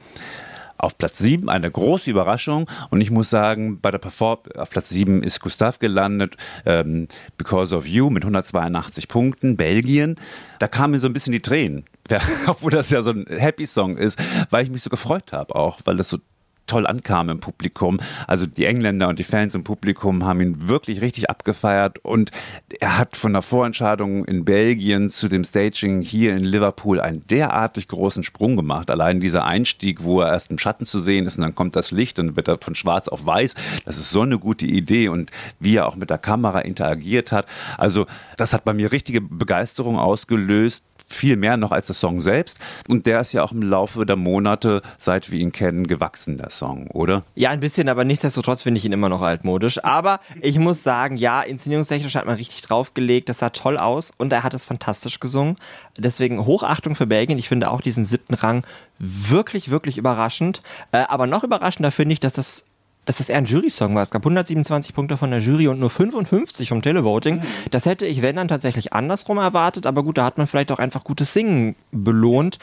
Auf 0.80 0.96
Platz 0.98 1.18
7 1.18 1.50
eine 1.50 1.72
große 1.72 2.12
Überraschung 2.12 2.70
und 2.92 3.02
ich 3.02 3.10
muss 3.10 3.32
sagen, 3.32 3.82
bei 3.82 3.90
der 3.90 3.98
Perform 3.98 4.42
auf 4.56 4.70
Platz 4.70 4.90
7 4.90 5.24
ist 5.24 5.40
Gustav 5.40 5.80
gelandet, 5.80 6.38
ähm, 6.68 7.08
Because 7.36 7.76
of 7.76 7.88
You 7.88 8.12
mit 8.12 8.24
182 8.24 9.08
Punkten, 9.08 9.58
Belgien. 9.58 10.20
Da 10.60 10.68
kamen 10.68 10.92
mir 10.92 11.00
so 11.00 11.08
ein 11.08 11.14
bisschen 11.14 11.34
die 11.34 11.42
Tränen 11.42 11.86
obwohl 12.48 12.72
das 12.72 12.90
ja 12.90 13.02
so 13.02 13.12
ein 13.12 13.26
Happy-Song 13.28 13.98
ist, 13.98 14.18
weil 14.50 14.64
ich 14.64 14.72
mich 14.72 14.84
so 14.84 14.90
gefreut 14.90 15.34
habe 15.34 15.56
auch, 15.56 15.82
weil 15.86 15.98
das 15.98 16.10
so 16.10 16.20
toll 16.68 16.86
ankam 16.86 17.30
im 17.30 17.40
Publikum. 17.40 18.00
Also 18.28 18.46
die 18.46 18.66
Engländer 18.66 19.08
und 19.08 19.20
die 19.20 19.24
Fans 19.24 19.56
im 19.56 19.64
Publikum 19.64 20.26
haben 20.26 20.42
ihn 20.42 20.68
wirklich 20.68 21.02
richtig 21.02 21.30
abgefeiert 21.30 22.00
und 22.00 22.32
er 22.80 22.98
hat 22.98 23.16
von 23.16 23.34
der 23.34 23.42
Vorentscheidung 23.42 24.26
in 24.26 24.46
Belgien 24.46 25.10
zu 25.10 25.28
dem 25.28 25.44
Staging 25.44 26.02
hier 26.02 26.36
in 26.36 26.44
Liverpool 26.44 27.00
einen 27.00 27.26
derartig 27.28 27.88
großen 27.88 28.24
Sprung 28.24 28.56
gemacht. 28.56 28.92
Allein 28.92 29.20
dieser 29.20 29.46
Einstieg, 29.46 30.04
wo 30.04 30.22
er 30.22 30.32
erst 30.32 30.52
im 30.52 30.58
Schatten 30.58 30.86
zu 30.86 31.00
sehen 31.00 31.26
ist 31.26 31.38
und 31.38 31.44
dann 31.44 31.56
kommt 31.56 31.76
das 31.76 31.92
Licht 31.92 32.20
und 32.20 32.36
wird 32.36 32.48
er 32.48 32.60
von 32.60 32.76
schwarz 32.76 33.08
auf 33.08 33.26
weiß. 33.26 33.56
Das 33.86 33.98
ist 33.98 34.12
so 34.12 34.22
eine 34.22 34.38
gute 34.38 34.66
Idee 34.66 35.10
und 35.10 35.32
wie 35.60 35.78
er 35.78 35.88
auch 35.88 35.96
mit 35.96 36.10
der 36.10 36.18
Kamera 36.18 36.60
interagiert 36.60 37.32
hat. 37.32 37.48
Also 37.78 38.06
das 38.36 38.54
hat 38.54 38.66
bei 38.66 38.74
mir 38.74 38.92
richtige 38.92 39.22
Begeisterung 39.22 39.98
ausgelöst 39.98 40.84
viel 41.08 41.38
mehr 41.38 41.58
noch 41.58 41.72
als 41.72 41.88
der 41.88 41.96
Song 41.96 42.22
selbst. 42.22 42.58
Und 42.88 43.06
der 43.06 43.22
ist 43.22 43.32
ja 43.32 43.44
auch 43.44 43.52
im 43.52 43.62
Laufe 43.62 44.06
der 44.06 44.18
Monate, 44.18 44.82
seit 45.00 45.32
wir 45.32 45.40
ihn 45.40 45.52
kennen, 45.52 45.88
gewachsen, 45.88 46.38
der 46.38 46.50
Song, 46.50 46.88
oder? 46.88 47.24
Ja, 47.36 47.50
ein 47.50 47.60
bisschen, 47.60 47.90
aber 47.90 48.04
nichtsdestotrotz 48.04 48.62
finde 48.62 48.78
ich 48.78 48.86
ihn 48.86 48.92
immer 48.92 49.10
noch 49.10 49.22
altmodisch. 49.22 49.84
Aber 49.84 50.20
ich 50.42 50.60
muss 50.60 50.84
sagen, 50.84 51.16
ja, 51.16 51.42
inszenierungstechnisch 51.42 52.16
hat 52.16 52.26
man 52.26 52.36
richtig 52.36 52.62
draufgelegt. 52.62 53.30
Das 53.30 53.40
sah 53.40 53.50
toll 53.50 53.78
aus 53.78 54.12
und 54.18 54.32
er 54.34 54.44
hat 54.44 54.54
es 54.54 54.66
fantastisch 54.66 55.20
gesungen. 55.20 55.58
Deswegen 55.98 56.46
Hochachtung 56.46 56.96
für 56.96 57.08
Belgien. 57.08 57.40
Ich 57.40 57.50
finde 57.50 57.72
auch 57.72 57.82
diesen 57.82 58.06
siebten 58.06 58.34
Rang 58.34 58.64
wirklich, 59.00 59.70
wirklich 59.70 59.98
überraschend. 59.98 60.62
Äh, 60.92 61.06
aber 61.08 61.28
noch 61.28 61.44
überraschender 61.44 61.92
finde 61.92 62.14
ich, 62.14 62.20
dass 62.20 62.34
das 62.34 62.66
dass 63.08 63.18
das 63.18 63.30
eher 63.30 63.38
ein 63.38 63.46
Jury-Song 63.46 63.96
war. 63.96 64.04
Es 64.04 64.12
gab 64.12 64.22
127 64.22 64.94
Punkte 64.94 65.16
von 65.16 65.32
der 65.32 65.40
Jury 65.40 65.70
und 65.70 65.80
nur 65.80 65.90
55 65.90 66.70
vom 66.70 66.82
Televoting. 66.82 67.38
Mhm. 67.38 67.42
Das 67.72 67.86
hätte 67.86 68.06
ich, 68.06 68.22
wenn 68.22 68.36
dann, 68.36 68.50
tatsächlich 68.50 68.94
andersrum 68.94 69.38
erwartet. 69.38 69.86
Aber 69.86 70.04
gut, 70.04 70.18
da 70.18 70.26
hat 70.26 70.38
man 70.38 70.46
vielleicht 70.46 70.72
auch 70.72 70.80
einfach 70.80 71.06
gutes 71.06 71.34
Singen 71.34 71.76
belohnt. 71.92 72.60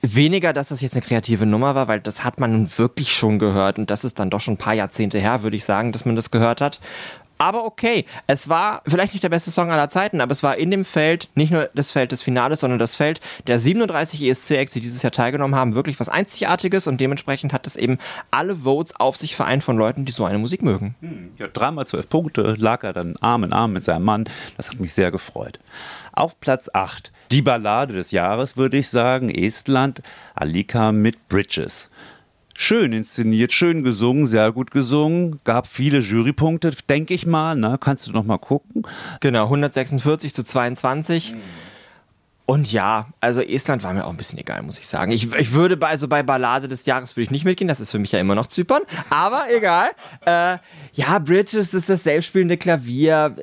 Weniger, 0.00 0.52
dass 0.52 0.68
das 0.68 0.80
jetzt 0.80 0.94
eine 0.94 1.02
kreative 1.02 1.44
Nummer 1.44 1.74
war, 1.74 1.88
weil 1.88 2.00
das 2.00 2.24
hat 2.24 2.40
man 2.40 2.52
nun 2.52 2.78
wirklich 2.78 3.14
schon 3.14 3.38
gehört 3.38 3.78
und 3.78 3.88
das 3.88 4.02
ist 4.02 4.18
dann 4.18 4.30
doch 4.30 4.40
schon 4.40 4.54
ein 4.54 4.58
paar 4.58 4.74
Jahrzehnte 4.74 5.20
her, 5.20 5.44
würde 5.44 5.56
ich 5.56 5.64
sagen, 5.64 5.92
dass 5.92 6.04
man 6.04 6.16
das 6.16 6.32
gehört 6.32 6.60
hat. 6.60 6.80
Aber 7.42 7.64
okay, 7.64 8.04
es 8.28 8.48
war 8.48 8.82
vielleicht 8.86 9.14
nicht 9.14 9.24
der 9.24 9.28
beste 9.28 9.50
Song 9.50 9.72
aller 9.72 9.90
Zeiten, 9.90 10.20
aber 10.20 10.30
es 10.30 10.44
war 10.44 10.58
in 10.58 10.70
dem 10.70 10.84
Feld, 10.84 11.28
nicht 11.34 11.50
nur 11.50 11.68
das 11.74 11.90
Feld 11.90 12.12
des 12.12 12.22
Finales, 12.22 12.60
sondern 12.60 12.78
das 12.78 12.94
Feld 12.94 13.20
der 13.48 13.58
37 13.58 14.22
ESC-Acts, 14.22 14.74
die 14.74 14.80
dieses 14.80 15.02
Jahr 15.02 15.10
teilgenommen 15.10 15.56
haben, 15.56 15.74
wirklich 15.74 15.98
was 15.98 16.08
Einzigartiges 16.08 16.86
und 16.86 17.00
dementsprechend 17.00 17.52
hat 17.52 17.66
es 17.66 17.74
eben 17.74 17.98
alle 18.30 18.58
Votes 18.58 18.94
auf 18.94 19.16
sich 19.16 19.34
vereint 19.34 19.64
von 19.64 19.76
Leuten, 19.76 20.04
die 20.04 20.12
so 20.12 20.24
eine 20.24 20.38
Musik 20.38 20.62
mögen. 20.62 20.94
Hm, 21.00 21.32
ja, 21.36 21.48
dreimal 21.48 21.84
zwölf 21.84 22.08
Punkte, 22.08 22.54
lag 22.60 22.84
er 22.84 22.92
dann 22.92 23.16
Arm 23.16 23.42
in 23.42 23.52
Arm 23.52 23.72
mit 23.72 23.84
seinem 23.84 24.04
Mann. 24.04 24.26
Das 24.56 24.70
hat 24.70 24.78
mich 24.78 24.94
sehr 24.94 25.10
gefreut. 25.10 25.58
Auf 26.12 26.38
Platz 26.38 26.70
8, 26.72 27.10
die 27.32 27.42
Ballade 27.42 27.92
des 27.92 28.12
Jahres, 28.12 28.56
würde 28.56 28.76
ich 28.76 28.88
sagen, 28.88 29.28
Estland, 29.30 30.00
Alika 30.36 30.92
mit 30.92 31.26
Bridges 31.28 31.90
schön 32.54 32.92
inszeniert, 32.92 33.52
schön 33.52 33.82
gesungen, 33.82 34.26
sehr 34.26 34.52
gut 34.52 34.70
gesungen, 34.70 35.40
gab 35.44 35.66
viele 35.66 35.98
Jurypunkte, 35.98 36.72
denke 36.88 37.14
ich 37.14 37.26
mal. 37.26 37.56
Ne? 37.56 37.78
Kannst 37.80 38.06
du 38.06 38.12
noch 38.12 38.24
mal 38.24 38.38
gucken? 38.38 38.82
Genau, 39.20 39.44
146 39.44 40.34
zu 40.34 40.42
22. 40.42 41.32
Mhm. 41.32 41.40
Und 42.44 42.72
ja, 42.72 43.06
also 43.20 43.40
Estland 43.40 43.82
war 43.82 43.92
mir 43.92 44.04
auch 44.04 44.10
ein 44.10 44.16
bisschen 44.16 44.38
egal, 44.38 44.62
muss 44.62 44.78
ich 44.78 44.86
sagen. 44.86 45.12
Ich, 45.12 45.32
ich 45.34 45.52
würde 45.52 45.76
bei, 45.76 45.88
also 45.88 46.08
bei 46.08 46.22
Ballade 46.22 46.68
des 46.68 46.84
Jahres 46.86 47.16
würde 47.16 47.24
ich 47.24 47.30
nicht 47.30 47.44
mitgehen, 47.44 47.68
das 47.68 47.80
ist 47.80 47.92
für 47.92 47.98
mich 47.98 48.12
ja 48.12 48.18
immer 48.18 48.34
noch 48.34 48.48
Zypern, 48.48 48.82
aber 49.10 49.44
egal. 49.50 49.90
Äh, 50.26 50.58
ja, 50.92 51.18
Bridges 51.20 51.72
ist 51.72 51.88
das 51.88 52.02
selbstspielende 52.02 52.56
Klavier 52.56 53.36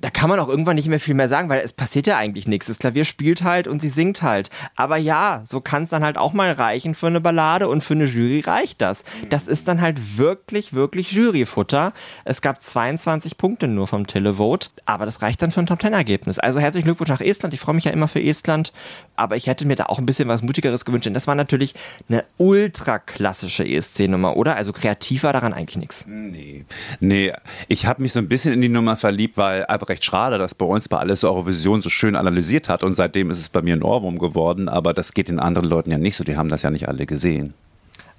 da 0.00 0.10
kann 0.10 0.28
man 0.30 0.38
auch 0.40 0.48
irgendwann 0.48 0.76
nicht 0.76 0.88
mehr 0.88 1.00
viel 1.00 1.14
mehr 1.14 1.28
sagen, 1.28 1.48
weil 1.48 1.60
es 1.60 1.72
passiert 1.72 2.06
ja 2.06 2.16
eigentlich 2.16 2.46
nichts. 2.46 2.66
Das 2.66 2.78
Klavier 2.78 3.04
spielt 3.04 3.42
halt 3.42 3.68
und 3.68 3.80
sie 3.80 3.88
singt 3.88 4.22
halt. 4.22 4.50
Aber 4.76 4.96
ja, 4.96 5.42
so 5.44 5.60
kann 5.60 5.84
es 5.84 5.90
dann 5.90 6.04
halt 6.04 6.16
auch 6.16 6.32
mal 6.32 6.52
reichen 6.52 6.94
für 6.94 7.08
eine 7.08 7.20
Ballade 7.20 7.68
und 7.68 7.82
für 7.82 7.94
eine 7.94 8.04
Jury 8.04 8.40
reicht 8.40 8.80
das. 8.80 9.04
Das 9.28 9.48
ist 9.48 9.68
dann 9.68 9.80
halt 9.80 10.18
wirklich, 10.18 10.72
wirklich 10.72 11.12
Juryfutter. 11.12 11.92
Es 12.24 12.40
gab 12.40 12.62
22 12.62 13.36
Punkte 13.36 13.68
nur 13.68 13.86
vom 13.88 14.06
Televote, 14.06 14.70
aber 14.84 15.04
das 15.04 15.22
reicht 15.22 15.42
dann 15.42 15.50
für 15.50 15.60
ein 15.60 15.66
Top-10-Ergebnis. 15.66 16.38
Also 16.38 16.60
herzlichen 16.60 16.86
Glückwunsch 16.86 17.10
nach 17.10 17.20
Estland. 17.20 17.54
Ich 17.54 17.60
freue 17.60 17.74
mich 17.74 17.84
ja 17.84 17.92
immer 17.92 18.08
für 18.08 18.22
Estland, 18.22 18.72
aber 19.16 19.36
ich 19.36 19.46
hätte 19.46 19.66
mir 19.66 19.76
da 19.76 19.86
auch 19.86 19.98
ein 19.98 20.06
bisschen 20.06 20.28
was 20.28 20.42
Mutigeres 20.42 20.84
gewünscht, 20.84 21.06
denn 21.06 21.14
das 21.14 21.26
war 21.26 21.34
natürlich 21.34 21.74
eine 22.08 22.24
ultra 22.38 22.98
klassische 22.98 23.66
ESC-Nummer, 23.66 24.36
oder? 24.36 24.56
Also 24.56 24.72
kreativ 24.72 25.24
war 25.24 25.32
daran 25.32 25.52
eigentlich 25.52 25.76
nichts. 25.76 26.04
Nee. 26.06 26.64
Nee, 27.00 27.32
ich 27.68 27.86
habe 27.86 28.02
mich 28.02 28.12
so 28.12 28.18
ein 28.18 28.28
bisschen 28.28 28.52
in 28.52 28.60
die 28.60 28.68
Nummer 28.68 28.96
verliebt, 28.96 29.31
weil 29.34 29.64
Albrecht 29.64 30.04
Schrader 30.04 30.38
das 30.38 30.54
bei 30.54 30.66
uns 30.66 30.88
bei 30.88 30.98
Alles 30.98 31.24
Eurovision 31.24 31.82
so 31.82 31.88
schön 31.88 32.16
analysiert 32.16 32.68
hat 32.68 32.82
und 32.82 32.94
seitdem 32.94 33.30
ist 33.30 33.40
es 33.40 33.48
bei 33.48 33.62
mir 33.62 33.74
ein 33.74 33.82
Ohrwurm 33.82 34.18
geworden, 34.18 34.68
aber 34.68 34.92
das 34.92 35.14
geht 35.14 35.28
den 35.28 35.40
anderen 35.40 35.68
Leuten 35.68 35.90
ja 35.90 35.98
nicht 35.98 36.16
so, 36.16 36.24
die 36.24 36.36
haben 36.36 36.48
das 36.48 36.62
ja 36.62 36.70
nicht 36.70 36.88
alle 36.88 37.06
gesehen. 37.06 37.54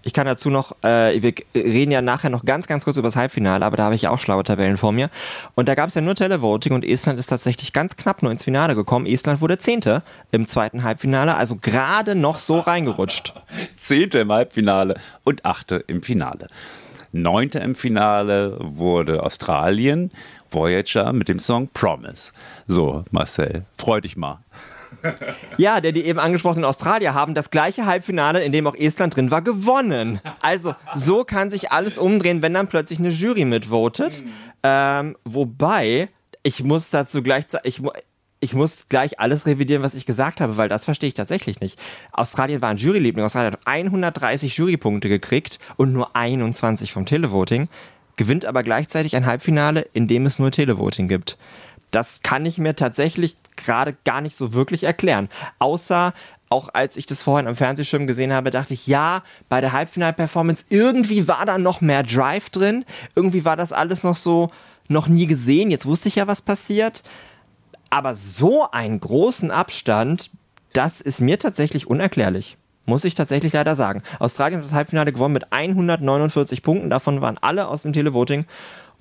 Ich 0.06 0.12
kann 0.12 0.28
dazu 0.28 0.50
noch, 0.50 0.76
äh, 0.84 1.22
wir 1.22 1.34
reden 1.56 1.92
ja 1.92 2.02
nachher 2.02 2.30
noch 2.30 2.44
ganz, 2.44 2.68
ganz 2.68 2.84
kurz 2.84 2.98
über 2.98 3.08
das 3.08 3.16
Halbfinale, 3.16 3.66
aber 3.66 3.78
da 3.78 3.84
habe 3.84 3.96
ich 3.96 4.02
ja 4.02 4.10
auch 4.10 4.20
schlaue 4.20 4.44
Tabellen 4.44 4.76
vor 4.76 4.92
mir. 4.92 5.10
Und 5.56 5.70
da 5.70 5.76
gab 5.76 5.88
es 5.88 5.96
ja 5.96 6.02
nur 6.02 6.14
Televoting 6.14 6.74
und 6.74 6.84
Estland 6.84 7.18
ist 7.20 7.28
tatsächlich 7.28 7.72
ganz 7.72 7.96
knapp 7.96 8.22
nur 8.22 8.30
ins 8.30 8.44
Finale 8.44 8.76
gekommen. 8.76 9.06
Estland 9.06 9.40
wurde 9.40 9.58
Zehnte 9.60 10.04
im 10.32 10.46
zweiten 10.46 10.84
Halbfinale, 10.84 11.38
also 11.38 11.56
gerade 11.56 12.16
noch 12.16 12.36
so 12.36 12.60
reingerutscht. 12.60 13.34
Zehnte 13.78 14.20
im 14.20 14.32
Halbfinale 14.32 15.00
und 15.24 15.46
Achte 15.46 15.78
im 15.88 16.04
Finale. 16.04 16.50
Neunte 17.14 17.60
im 17.60 17.76
Finale 17.76 18.58
wurde 18.60 19.24
Australien, 19.24 20.12
Voyager 20.54 21.14
mit 21.14 21.28
dem 21.28 21.40
Song 21.40 21.70
Promise. 21.74 22.32
So, 22.68 23.04
Marcel, 23.12 23.66
freu 23.78 24.02
dich 24.02 24.16
mal. 24.16 24.40
Ja, 25.58 25.82
der 25.82 25.92
die 25.92 26.06
eben 26.06 26.20
angesprochenen 26.20 26.66
Australier 26.66 27.14
haben 27.14 27.34
das 27.34 27.50
gleiche 27.50 27.86
Halbfinale, 27.86 28.44
in 28.44 28.52
dem 28.52 28.68
auch 28.68 28.76
Estland 28.76 29.16
drin 29.16 29.32
war, 29.32 29.42
gewonnen. 29.42 30.22
Also 30.42 30.76
so 30.94 31.24
kann 31.24 31.50
sich 31.50 31.72
alles 31.72 31.98
umdrehen, 31.98 32.42
wenn 32.42 32.54
dann 32.54 32.68
plötzlich 32.68 33.00
eine 33.00 33.10
Jury 33.10 33.46
mitvotet. 33.46 34.24
Ähm, 34.62 35.18
wobei, 35.26 36.10
ich 36.44 36.64
muss 36.64 36.90
dazu 36.90 37.22
gleich, 37.22 37.46
ich, 37.64 37.82
ich 38.40 38.54
muss 38.54 38.88
gleich 38.90 39.20
alles 39.20 39.46
revidieren, 39.46 39.84
was 39.84 39.94
ich 39.94 40.06
gesagt 40.06 40.42
habe, 40.42 40.58
weil 40.58 40.70
das 40.70 40.86
verstehe 40.86 41.08
ich 41.08 41.14
tatsächlich 41.14 41.60
nicht. 41.60 41.80
Australien 42.12 42.62
war 42.62 42.70
ein 42.70 42.78
Juryliebling. 42.78 43.26
Australien 43.26 43.54
hat 43.54 43.66
130 43.66 44.58
Jurypunkte 44.58 45.10
gekriegt 45.10 45.60
und 45.78 45.94
nur 45.94 46.16
21 46.16 46.94
vom 46.94 47.06
Televoting, 47.06 47.68
gewinnt 48.16 48.46
aber 48.46 48.64
gleichzeitig 48.64 49.16
ein 49.16 49.26
Halbfinale, 49.26 49.88
in 49.94 50.08
dem 50.08 50.26
es 50.26 50.40
nur 50.40 50.52
Televoting 50.52 51.08
gibt. 51.08 51.38
Das 51.92 52.22
kann 52.22 52.46
ich 52.46 52.58
mir 52.58 52.76
tatsächlich 52.76 53.36
gerade 53.56 53.96
gar 54.04 54.22
nicht 54.22 54.36
so 54.36 54.54
wirklich 54.54 54.84
erklären. 54.84 55.30
Außer 55.60 56.14
auch 56.50 56.70
als 56.74 56.98
ich 56.98 57.06
das 57.06 57.24
vorhin 57.24 57.48
am 57.48 57.56
Fernsehschirm 57.56 58.06
gesehen 58.06 58.32
habe, 58.32 58.52
dachte 58.52 58.74
ich, 58.74 58.86
ja, 58.86 59.24
bei 59.50 59.60
der 59.60 59.74
Halbfinal-Performance, 59.74 60.66
irgendwie 60.70 61.28
war 61.28 61.46
da 61.46 61.58
noch 61.58 61.82
mehr 61.82 62.04
Drive 62.04 62.50
drin. 62.50 62.86
Irgendwie 63.16 63.44
war 63.44 63.56
das 63.56 63.74
alles 63.74 64.04
noch 64.04 64.16
so, 64.16 64.50
noch 64.88 65.08
nie 65.08 65.26
gesehen. 65.26 65.72
Jetzt 65.72 65.86
wusste 65.86 66.10
ich 66.10 66.16
ja, 66.16 66.28
was 66.28 66.42
passiert. 66.42 67.04
Aber 67.90 68.16
so 68.16 68.70
einen 68.72 69.00
großen 69.00 69.50
Abstand, 69.52 70.30
das 70.74 71.02
ist 71.02 71.22
mir 71.22 71.40
tatsächlich 71.40 71.88
unerklärlich. 71.88 72.58
Muss 72.86 73.06
ich 73.06 73.16
tatsächlich 73.16 73.54
leider 73.54 73.76
sagen. 73.76 74.04
Australien 74.20 74.60
hat 74.60 74.66
das 74.66 74.74
Halbfinale 74.74 75.14
gewonnen 75.14 75.34
mit 75.34 75.52
149 75.52 76.64
Punkten. 76.64 76.90
Davon 76.90 77.22
waren 77.22 77.38
alle 77.40 77.68
aus 77.68 77.84
dem 77.84 77.94
Televoting. 77.94 78.46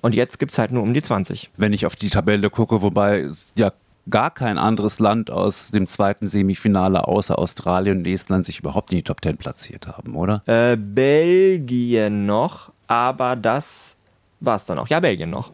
Und 0.01 0.15
jetzt 0.15 0.39
gibt 0.39 0.51
es 0.51 0.57
halt 0.57 0.71
nur 0.71 0.83
um 0.83 0.93
die 0.93 1.01
20. 1.01 1.49
Wenn 1.57 1.73
ich 1.73 1.85
auf 1.85 1.95
die 1.95 2.09
Tabelle 2.09 2.49
gucke, 2.49 2.81
wobei 2.81 3.29
ja 3.55 3.71
gar 4.09 4.31
kein 4.31 4.57
anderes 4.57 4.99
Land 4.99 5.31
aus 5.31 5.71
dem 5.71 5.87
zweiten 5.87 6.27
Semifinale 6.27 7.07
außer 7.07 7.39
Australien 7.39 7.99
und 7.99 8.07
Estland 8.07 8.45
sich 8.45 8.59
überhaupt 8.59 8.91
in 8.91 8.97
die 8.97 9.03
Top 9.03 9.23
10 9.23 9.37
platziert 9.37 9.87
haben, 9.87 10.15
oder? 10.15 10.43
Äh, 10.45 10.75
Belgien 10.75 12.25
noch, 12.25 12.71
aber 12.87 13.37
das 13.37 13.95
war 14.41 14.57
es 14.57 14.65
dann 14.65 14.79
auch. 14.79 14.87
Ja, 14.89 14.99
Belgien 14.99 15.29
noch 15.29 15.51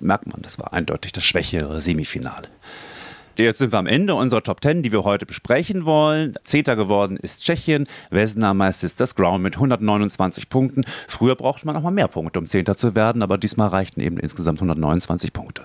merkt 0.00 0.26
man, 0.26 0.42
das 0.42 0.58
war 0.58 0.72
eindeutig 0.72 1.12
das 1.12 1.24
schwächere 1.24 1.80
Semifinale. 1.80 2.48
Jetzt 3.36 3.58
sind 3.58 3.72
wir 3.72 3.80
am 3.80 3.86
Ende 3.86 4.14
unserer 4.14 4.42
Top 4.42 4.62
10, 4.62 4.82
die 4.82 4.92
wir 4.92 5.02
heute 5.02 5.26
besprechen 5.26 5.84
wollen. 5.84 6.34
Zehnter 6.44 6.76
geworden 6.76 7.16
ist 7.16 7.42
Tschechien. 7.42 7.88
Meister 8.10 8.86
ist 8.86 9.00
das 9.00 9.16
Ground 9.16 9.42
mit 9.42 9.54
129 9.54 10.48
Punkten. 10.48 10.84
Früher 11.08 11.34
brauchte 11.34 11.66
man 11.66 11.76
auch 11.76 11.82
mal 11.82 11.90
mehr 11.90 12.06
Punkte, 12.06 12.38
um 12.38 12.46
Zehnter 12.46 12.76
zu 12.76 12.94
werden, 12.94 13.22
aber 13.22 13.36
diesmal 13.36 13.68
reichten 13.68 14.00
eben 14.00 14.18
insgesamt 14.18 14.58
129 14.58 15.32
Punkte. 15.32 15.64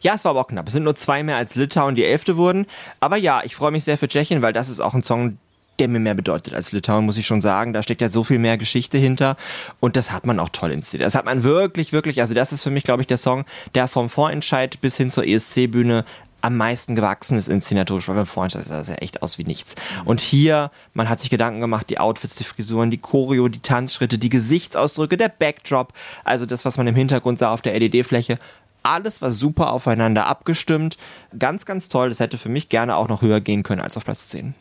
Ja, 0.00 0.14
es 0.14 0.24
war 0.24 0.30
aber 0.30 0.40
auch 0.40 0.48
knapp. 0.48 0.66
Es 0.66 0.72
sind 0.72 0.84
nur 0.84 0.96
zwei 0.96 1.22
mehr 1.22 1.36
als 1.36 1.54
Litauen, 1.54 1.94
die 1.94 2.04
Elfte 2.04 2.36
wurden. 2.38 2.66
Aber 2.98 3.16
ja, 3.18 3.42
ich 3.44 3.56
freue 3.56 3.72
mich 3.72 3.84
sehr 3.84 3.98
für 3.98 4.08
Tschechien, 4.08 4.40
weil 4.40 4.54
das 4.54 4.70
ist 4.70 4.80
auch 4.80 4.94
ein 4.94 5.02
Song, 5.02 5.36
der 5.78 5.88
mir 5.88 6.00
mehr 6.00 6.14
bedeutet 6.14 6.54
als 6.54 6.72
Litauen, 6.72 7.04
muss 7.04 7.16
ich 7.18 7.26
schon 7.26 7.40
sagen. 7.40 7.72
Da 7.72 7.82
steckt 7.82 8.00
ja 8.00 8.08
so 8.08 8.24
viel 8.24 8.38
mehr 8.38 8.56
Geschichte 8.56 8.98
hinter 8.98 9.36
und 9.80 9.96
das 9.96 10.12
hat 10.12 10.26
man 10.26 10.40
auch 10.40 10.48
toll 10.48 10.72
inszeniert. 10.72 11.06
Das 11.06 11.14
hat 11.14 11.24
man 11.24 11.42
wirklich, 11.42 11.92
wirklich, 11.92 12.20
also 12.20 12.34
das 12.34 12.52
ist 12.52 12.62
für 12.62 12.70
mich, 12.70 12.84
glaube 12.84 13.02
ich, 13.02 13.06
der 13.06 13.18
Song, 13.18 13.44
der 13.74 13.86
vom 13.88 14.08
Vorentscheid 14.08 14.80
bis 14.80 14.96
hin 14.96 15.10
zur 15.10 15.26
ESC-Bühne 15.26 16.04
am 16.42 16.56
meisten 16.56 16.94
gewachsen 16.94 17.38
ist 17.38 17.48
inszenatorisch, 17.48 18.08
weil 18.08 18.16
beim 18.16 18.26
vorhin 18.26 18.50
sah 18.50 18.76
das 18.76 18.88
ja 18.88 18.96
echt 18.96 19.22
aus 19.22 19.38
wie 19.38 19.44
nichts. 19.44 19.74
Und 20.04 20.20
hier, 20.20 20.70
man 20.92 21.08
hat 21.08 21.20
sich 21.20 21.30
Gedanken 21.30 21.60
gemacht, 21.60 21.88
die 21.88 21.98
Outfits, 21.98 22.34
die 22.34 22.44
Frisuren, 22.44 22.90
die 22.90 22.98
Choreo, 22.98 23.48
die 23.48 23.60
Tanzschritte, 23.60 24.18
die 24.18 24.28
Gesichtsausdrücke, 24.28 25.16
der 25.16 25.28
Backdrop, 25.28 25.92
also 26.24 26.44
das, 26.44 26.64
was 26.64 26.76
man 26.76 26.86
im 26.86 26.94
Hintergrund 26.94 27.38
sah 27.38 27.52
auf 27.52 27.62
der 27.62 27.78
LED-Fläche, 27.78 28.38
alles 28.82 29.22
war 29.22 29.30
super 29.30 29.72
aufeinander 29.72 30.26
abgestimmt. 30.26 30.98
Ganz, 31.38 31.66
ganz 31.66 31.88
toll. 31.88 32.08
Das 32.08 32.20
hätte 32.20 32.38
für 32.38 32.48
mich 32.48 32.68
gerne 32.68 32.96
auch 32.96 33.08
noch 33.08 33.22
höher 33.22 33.40
gehen 33.40 33.62
können 33.62 33.80
als 33.80 33.96
auf 33.96 34.04
Platz 34.04 34.28
10. 34.28 34.54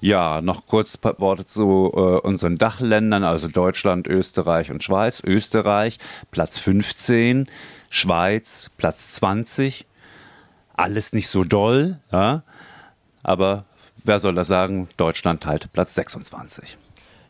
Ja, 0.00 0.40
noch 0.42 0.66
kurz 0.66 0.96
ein 0.96 1.00
paar 1.00 1.18
Worte 1.18 1.46
zu 1.46 1.90
äh, 1.94 1.98
unseren 1.98 2.58
Dachländern, 2.58 3.24
also 3.24 3.48
Deutschland, 3.48 4.06
Österreich 4.06 4.70
und 4.70 4.84
Schweiz. 4.84 5.22
Österreich 5.24 5.98
Platz 6.30 6.58
15, 6.58 7.48
Schweiz 7.90 8.70
Platz 8.76 9.12
20. 9.12 9.86
Alles 10.78 11.12
nicht 11.12 11.28
so 11.28 11.44
doll, 11.44 11.98
ja? 12.12 12.42
aber 13.22 13.64
wer 14.04 14.20
soll 14.20 14.34
das 14.34 14.48
sagen? 14.48 14.88
Deutschland 14.96 15.44
halt 15.44 15.72
Platz 15.72 15.94
26. 15.94 16.78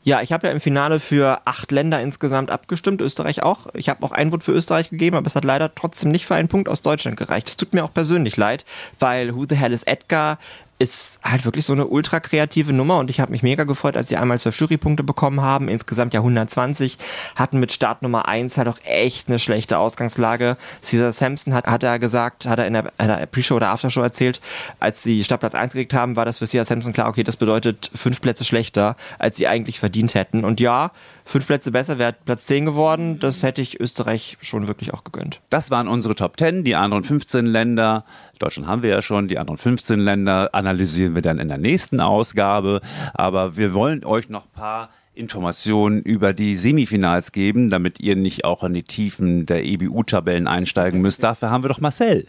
Ja, 0.05 0.23
ich 0.23 0.33
habe 0.33 0.47
ja 0.47 0.53
im 0.53 0.61
Finale 0.61 1.01
für 1.01 1.41
acht 1.45 1.73
Länder 1.73 2.01
insgesamt 2.01 2.51
abgestimmt, 2.51 3.01
Österreich 3.01 3.43
auch. 3.43 3.67
Ich 3.75 3.89
habe 3.89 4.03
auch 4.05 4.13
einen 4.13 4.31
Vote 4.31 4.45
für 4.45 4.53
Österreich 4.53 4.91
gegeben, 4.91 5.17
aber 5.17 5.27
es 5.27 5.35
hat 5.35 5.45
leider 5.45 5.75
trotzdem 5.75 6.11
nicht 6.11 6.27
für 6.27 6.35
einen 6.35 6.49
Punkt 6.49 6.69
aus 6.69 6.83
Deutschland 6.83 7.17
gereicht. 7.17 7.49
Es 7.49 7.57
tut 7.57 7.75
mir 7.75 7.85
auch 7.85 7.93
persönlich 7.93 8.37
leid, 8.37 8.65
weil 8.99 9.35
Who 9.35 9.45
the 9.49 9.57
Hell 9.57 9.73
is 9.73 9.83
Edgar 9.83 10.39
ist 10.79 11.19
halt 11.25 11.45
wirklich 11.45 11.65
so 11.65 11.73
eine 11.73 11.87
ultra 11.87 12.21
kreative 12.21 12.73
Nummer 12.73 12.99
und 12.99 13.11
ich 13.11 13.21
habe 13.21 13.33
mich 13.33 13.43
mega 13.43 13.65
gefreut, 13.65 13.97
als 13.97 14.09
sie 14.09 14.17
einmal 14.17 14.39
zwölf 14.39 14.59
Jurypunkte 14.59 15.03
bekommen 15.03 15.41
haben, 15.41 15.69
insgesamt 15.69 16.15
ja 16.15 16.21
120, 16.21 16.99
hatten 17.35 17.59
mit 17.59 17.73
Start 17.73 18.03
Nummer 18.03 18.29
1 18.29 18.57
halt 18.57 18.69
auch 18.69 18.79
echt 18.85 19.29
eine 19.29 19.41
schlechte 19.41 19.79
Ausgangslage. 19.79 20.57
Caesar 20.83 21.11
Sampson 21.11 21.53
hat, 21.53 21.67
hat 21.67 21.83
er 21.83 21.99
gesagt, 21.99 22.47
hat 22.47 22.61
er 22.61 22.67
in 22.67 22.75
der, 22.75 22.93
der 22.99 23.27
Pre-Show 23.27 23.57
oder 23.57 23.71
Aftershow 23.71 24.03
erzählt, 24.03 24.41
als 24.79 25.03
sie 25.03 25.25
Startplatz 25.25 25.55
1 25.55 25.73
gekriegt 25.73 25.95
haben, 25.95 26.15
war 26.15 26.25
das 26.25 26.39
für 26.39 26.47
Caesar 26.47 26.65
Sampson 26.65 26.93
klar, 26.93 27.09
okay, 27.09 27.25
das 27.25 27.37
bedeutet 27.37 27.91
fünf 27.95 28.21
Plätze 28.21 28.45
schlechter, 28.45 28.97
als 29.19 29.37
sie 29.37 29.49
eigentlich 29.49 29.81
verdient 29.81 30.15
hätten. 30.15 30.45
Und 30.45 30.61
ja, 30.61 30.93
fünf 31.29 31.47
Plätze 31.47 31.71
besser 31.71 31.99
wäre 31.99 32.15
Platz 32.25 32.47
10 32.47 32.65
geworden. 32.65 33.19
Das 33.21 33.43
hätte 33.43 33.61
ich 33.61 33.79
Österreich 33.79 34.39
schon 34.41 34.67
wirklich 34.67 34.95
auch 34.95 35.05
gegönnt. 35.05 35.41
Das 35.51 35.71
waren 35.71 35.87
unsere 35.87 36.15
Top 36.15 36.39
10, 36.39 36.65
die 36.65 36.75
anderen 36.75 37.05
15 37.05 37.47
Länder. 37.47 38.05
Deutschland 38.39 38.67
haben 38.67 38.83
wir 38.83 38.91
ja 38.91 39.03
schon, 39.03 39.29
die 39.29 39.39
anderen 39.39 39.59
15 39.59 39.99
Länder 39.99 40.55
analysieren 40.55 41.15
wir 41.15 41.23
dann 41.23 41.39
in 41.39 41.49
der 41.49 41.59
nächsten 41.59 42.01
Ausgabe. 42.01 42.81
Aber 43.15 43.57
wir 43.57 43.75
wollen 43.75 44.05
euch 44.05 44.29
noch 44.29 44.47
ein 44.47 44.53
paar 44.53 44.91
Informationen 45.15 46.01
über 46.01 46.33
die 46.33 46.57
Semifinals 46.57 47.33
geben, 47.33 47.71
damit 47.71 48.01
ihr 48.01 48.17
nicht 48.17 48.45
auch 48.45 48.63
in 48.63 48.73
die 48.73 48.85
Tiefen 48.85 49.47
der 49.47 49.65
EBU-Tabellen 49.65 50.47
einsteigen 50.47 51.01
müsst. 51.01 51.23
Dafür 51.25 51.51
haben 51.51 51.65
wir 51.65 51.69
doch 51.69 51.81
Marcel. 51.81 52.27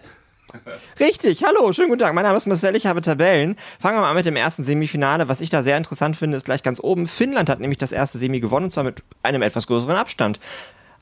Richtig, 0.99 1.43
hallo, 1.43 1.71
schönen 1.73 1.89
guten 1.89 1.99
Tag. 1.99 2.13
Mein 2.13 2.23
Name 2.23 2.37
ist 2.37 2.45
Marcel, 2.45 2.75
ich 2.75 2.85
habe 2.85 3.01
Tabellen. 3.01 3.55
Fangen 3.79 3.97
wir 3.97 4.01
mal 4.01 4.09
an 4.09 4.15
mit 4.15 4.25
dem 4.25 4.35
ersten 4.35 4.63
Semifinale. 4.63 5.27
Was 5.27 5.41
ich 5.41 5.49
da 5.49 5.63
sehr 5.63 5.77
interessant 5.77 6.17
finde, 6.17 6.37
ist 6.37 6.45
gleich 6.45 6.63
ganz 6.63 6.79
oben. 6.79 7.07
Finnland 7.07 7.49
hat 7.49 7.59
nämlich 7.59 7.77
das 7.77 7.91
erste 7.91 8.17
Semi 8.17 8.39
gewonnen, 8.39 8.65
und 8.65 8.71
zwar 8.71 8.83
mit 8.83 9.03
einem 9.23 9.41
etwas 9.41 9.67
größeren 9.67 9.95
Abstand. 9.95 10.39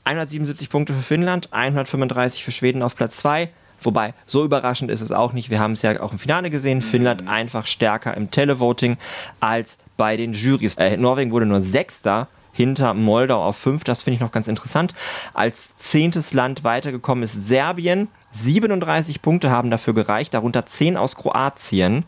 177 0.04 0.70
Punkte 0.70 0.94
für 0.94 1.02
Finnland, 1.02 1.52
135 1.52 2.44
für 2.44 2.52
Schweden 2.52 2.82
auf 2.82 2.96
Platz 2.96 3.18
2. 3.18 3.50
Wobei, 3.80 4.14
so 4.26 4.44
überraschend 4.44 4.90
ist 4.90 5.00
es 5.00 5.12
auch 5.12 5.32
nicht. 5.32 5.50
Wir 5.50 5.60
haben 5.60 5.72
es 5.72 5.82
ja 5.82 6.00
auch 6.00 6.12
im 6.12 6.18
Finale 6.18 6.50
gesehen. 6.50 6.82
Finnland 6.82 7.28
einfach 7.28 7.66
stärker 7.66 8.16
im 8.16 8.30
Televoting 8.30 8.96
als 9.40 9.78
bei 9.96 10.16
den 10.16 10.32
Jurys. 10.32 10.76
Äh, 10.76 10.96
Norwegen 10.96 11.30
wurde 11.30 11.46
nur 11.46 11.60
Sechster 11.60 12.28
hinter 12.52 12.94
Moldau 12.94 13.44
auf 13.44 13.56
5. 13.56 13.84
Das 13.84 14.02
finde 14.02 14.16
ich 14.16 14.20
noch 14.20 14.32
ganz 14.32 14.48
interessant. 14.48 14.94
Als 15.32 15.76
zehntes 15.76 16.32
Land 16.32 16.64
weitergekommen 16.64 17.22
ist 17.22 17.46
Serbien. 17.46 18.08
37 18.30 19.22
Punkte 19.22 19.50
haben 19.50 19.70
dafür 19.70 19.94
gereicht, 19.94 20.34
darunter 20.34 20.66
10 20.66 20.96
aus 20.96 21.16
Kroatien. 21.16 22.04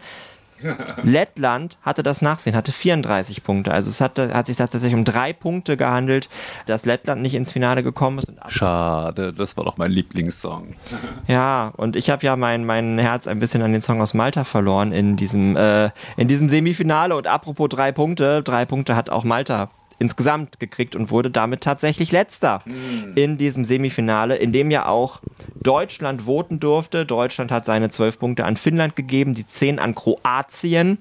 Lettland 1.03 1.79
hatte 1.83 2.03
das 2.03 2.23
Nachsehen, 2.23 2.55
hatte 2.55 2.73
34 2.73 3.43
Punkte. 3.43 3.73
Also 3.73 3.91
es 3.91 4.01
hat, 4.01 4.19
hat 4.19 4.47
sich 4.47 4.57
tatsächlich 4.57 4.95
um 4.95 5.05
drei 5.05 5.33
Punkte 5.33 5.77
gehandelt, 5.77 6.29
dass 6.67 6.85
Lettland 6.85 7.23
nicht 7.23 7.35
ins 7.35 7.53
Finale 7.53 7.83
gekommen 7.83 8.19
ist. 8.19 8.33
Schade, 8.49 9.33
das 9.33 9.57
war 9.57 9.65
doch 9.65 9.77
mein 9.77 9.91
Lieblingssong. 9.91 10.75
Ja, 11.27 11.73
und 11.77 11.97
ich 11.97 12.11
habe 12.11 12.25
ja 12.27 12.35
mein, 12.35 12.65
mein 12.65 12.99
Herz 12.99 13.27
ein 13.27 13.39
bisschen 13.39 13.63
an 13.63 13.73
den 13.73 13.83
Song 13.83 14.01
aus 14.01 14.15
Malta 14.15 14.45
verloren 14.45 14.93
in 14.93 15.17
diesem, 15.17 15.57
äh, 15.57 15.91
in 16.17 16.29
diesem 16.29 16.49
Semifinale. 16.49 17.17
Und 17.17 17.27
apropos 17.27 17.69
drei 17.69 17.93
Punkte, 17.93 18.43
drei 18.43 18.65
Punkte 18.65 18.97
hat 18.97 19.11
auch 19.11 19.23
Malta 19.23 19.69
insgesamt 20.01 20.59
gekriegt 20.59 20.97
und 20.97 21.11
wurde 21.11 21.31
damit 21.31 21.61
tatsächlich 21.61 22.11
letzter 22.11 22.63
mhm. 22.65 23.13
in 23.15 23.39
diesem 23.39 23.65
Semifinale, 23.65 24.37
in 24.37 24.51
dem 24.53 24.71
ja 24.71 24.87
auch 24.87 25.21
Deutschland 25.63 26.23
voten 26.23 26.59
durfte. 26.59 27.07
Deutschland 27.07 27.53
hat 27.53 27.67
seine 27.67 27.91
zwölf 27.91 28.19
Punkte 28.19 28.45
an 28.45 28.57
Finnland 28.57 28.97
gegeben, 28.97 29.35
die 29.35 29.47
zehn 29.47 29.79
an 29.79 29.95
Kroatien. 29.95 30.99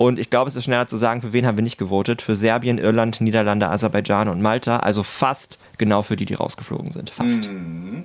Und 0.00 0.18
ich 0.18 0.30
glaube, 0.30 0.48
es 0.48 0.56
ist 0.56 0.64
schneller 0.64 0.86
zu 0.86 0.96
sagen, 0.96 1.20
für 1.20 1.34
wen 1.34 1.46
haben 1.46 1.58
wir 1.58 1.62
nicht 1.62 1.76
gewotet? 1.76 2.22
Für 2.22 2.34
Serbien, 2.34 2.78
Irland, 2.78 3.20
Niederlande, 3.20 3.68
Aserbaidschan 3.68 4.28
und 4.28 4.40
Malta. 4.40 4.78
Also 4.78 5.02
fast 5.02 5.58
genau 5.76 6.00
für 6.00 6.16
die, 6.16 6.24
die 6.24 6.32
rausgeflogen 6.32 6.90
sind. 6.92 7.10
Fast. 7.10 7.50
Mhm. 7.50 8.04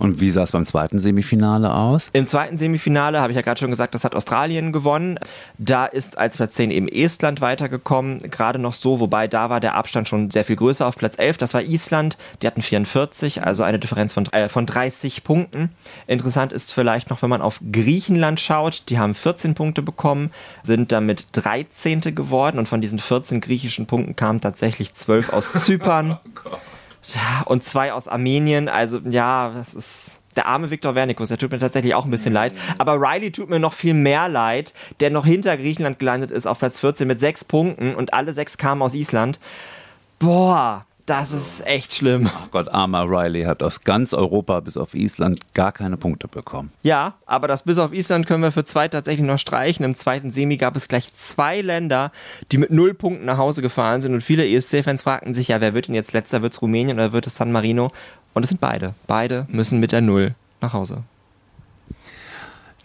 Und 0.00 0.20
wie 0.20 0.30
sah 0.30 0.42
es 0.42 0.50
beim 0.50 0.66
zweiten 0.66 0.98
Semifinale 0.98 1.72
aus? 1.72 2.10
Im 2.12 2.26
zweiten 2.26 2.56
Semifinale 2.56 3.20
habe 3.20 3.30
ich 3.32 3.36
ja 3.36 3.42
gerade 3.42 3.60
schon 3.60 3.70
gesagt, 3.70 3.94
das 3.94 4.04
hat 4.04 4.16
Australien 4.16 4.72
gewonnen. 4.72 5.20
Da 5.56 5.86
ist 5.86 6.18
als 6.18 6.36
Platz 6.36 6.54
10 6.54 6.72
eben 6.72 6.88
Estland 6.88 7.40
weitergekommen, 7.40 8.18
gerade 8.30 8.58
noch 8.58 8.74
so, 8.74 8.98
wobei 8.98 9.28
da 9.28 9.48
war 9.48 9.60
der 9.60 9.74
Abstand 9.74 10.08
schon 10.08 10.30
sehr 10.32 10.44
viel 10.44 10.56
größer 10.56 10.86
auf 10.86 10.96
Platz 10.96 11.16
11. 11.16 11.38
Das 11.38 11.54
war 11.54 11.62
Island, 11.62 12.18
die 12.42 12.48
hatten 12.48 12.62
44, 12.62 13.44
also 13.44 13.62
eine 13.62 13.78
Differenz 13.78 14.12
von, 14.12 14.26
äh, 14.32 14.48
von 14.48 14.66
30 14.66 15.22
Punkten. 15.22 15.70
Interessant 16.08 16.52
ist 16.52 16.72
vielleicht 16.72 17.10
noch, 17.10 17.22
wenn 17.22 17.30
man 17.30 17.42
auf 17.42 17.60
Griechenland 17.72 18.40
schaut, 18.40 18.82
die 18.88 18.98
haben 18.98 19.14
14 19.14 19.54
Punkte 19.54 19.82
bekommen, 19.82 20.30
sind 20.62 20.92
damit 20.92 21.35
13. 21.42 22.14
geworden 22.14 22.58
und 22.58 22.66
von 22.66 22.80
diesen 22.80 22.98
14 22.98 23.40
griechischen 23.40 23.86
Punkten 23.86 24.16
kamen 24.16 24.40
tatsächlich 24.40 24.94
12 24.94 25.32
aus 25.32 25.52
Zypern. 25.52 26.18
oh 26.44 26.56
und 27.44 27.64
zwei 27.64 27.92
aus 27.92 28.08
Armenien. 28.08 28.68
Also 28.68 28.98
ja, 28.98 29.52
das 29.54 29.74
ist 29.74 30.16
der 30.34 30.46
arme 30.46 30.70
Viktor 30.70 30.94
Wernikus, 30.94 31.28
der 31.28 31.38
tut 31.38 31.50
mir 31.50 31.58
tatsächlich 31.58 31.94
auch 31.94 32.04
ein 32.04 32.10
bisschen 32.10 32.32
leid. 32.32 32.52
Aber 32.78 33.00
Riley 33.00 33.32
tut 33.32 33.48
mir 33.48 33.58
noch 33.58 33.72
viel 33.72 33.94
mehr 33.94 34.28
leid, 34.28 34.74
der 35.00 35.10
noch 35.10 35.24
hinter 35.24 35.56
Griechenland 35.56 35.98
gelandet 35.98 36.30
ist 36.30 36.46
auf 36.46 36.58
Platz 36.58 36.80
14 36.80 37.08
mit 37.08 37.20
sechs 37.20 37.44
Punkten 37.44 37.94
und 37.94 38.12
alle 38.12 38.32
sechs 38.32 38.58
kamen 38.58 38.82
aus 38.82 38.94
Island. 38.94 39.40
Boah, 40.18 40.84
das 41.06 41.30
ist 41.30 41.64
echt 41.66 41.94
schlimm. 41.94 42.28
Oh 42.46 42.48
Gott, 42.50 42.68
armer 42.68 43.04
Riley 43.08 43.44
hat 43.44 43.62
aus 43.62 43.80
ganz 43.80 44.12
Europa 44.12 44.60
bis 44.60 44.76
auf 44.76 44.94
Island 44.94 45.40
gar 45.54 45.70
keine 45.72 45.96
Punkte 45.96 46.26
bekommen. 46.26 46.72
Ja, 46.82 47.14
aber 47.26 47.46
das 47.48 47.62
bis 47.62 47.78
auf 47.78 47.92
Island 47.92 48.26
können 48.26 48.42
wir 48.42 48.52
für 48.52 48.64
zwei 48.64 48.88
tatsächlich 48.88 49.26
noch 49.26 49.38
streichen. 49.38 49.84
Im 49.84 49.94
zweiten 49.94 50.32
Semi 50.32 50.56
gab 50.56 50.74
es 50.74 50.88
gleich 50.88 51.14
zwei 51.14 51.60
Länder, 51.60 52.10
die 52.50 52.58
mit 52.58 52.70
null 52.70 52.92
Punkten 52.92 53.24
nach 53.24 53.38
Hause 53.38 53.62
gefahren 53.62 54.02
sind. 54.02 54.14
Und 54.14 54.20
viele 54.20 54.46
ESC-Fans 54.48 55.04
fragten 55.04 55.32
sich, 55.32 55.48
ja, 55.48 55.60
wer 55.60 55.74
wird 55.74 55.86
denn 55.86 55.94
jetzt 55.94 56.12
letzter? 56.12 56.42
Wird 56.42 56.52
es 56.52 56.60
Rumänien 56.60 56.98
oder 56.98 57.12
wird 57.12 57.26
es 57.26 57.36
San 57.36 57.52
Marino? 57.52 57.92
Und 58.34 58.42
es 58.42 58.48
sind 58.48 58.60
beide. 58.60 58.94
Beide 59.06 59.46
müssen 59.48 59.80
mit 59.80 59.92
der 59.92 60.00
Null 60.00 60.34
nach 60.60 60.72
Hause. 60.72 61.04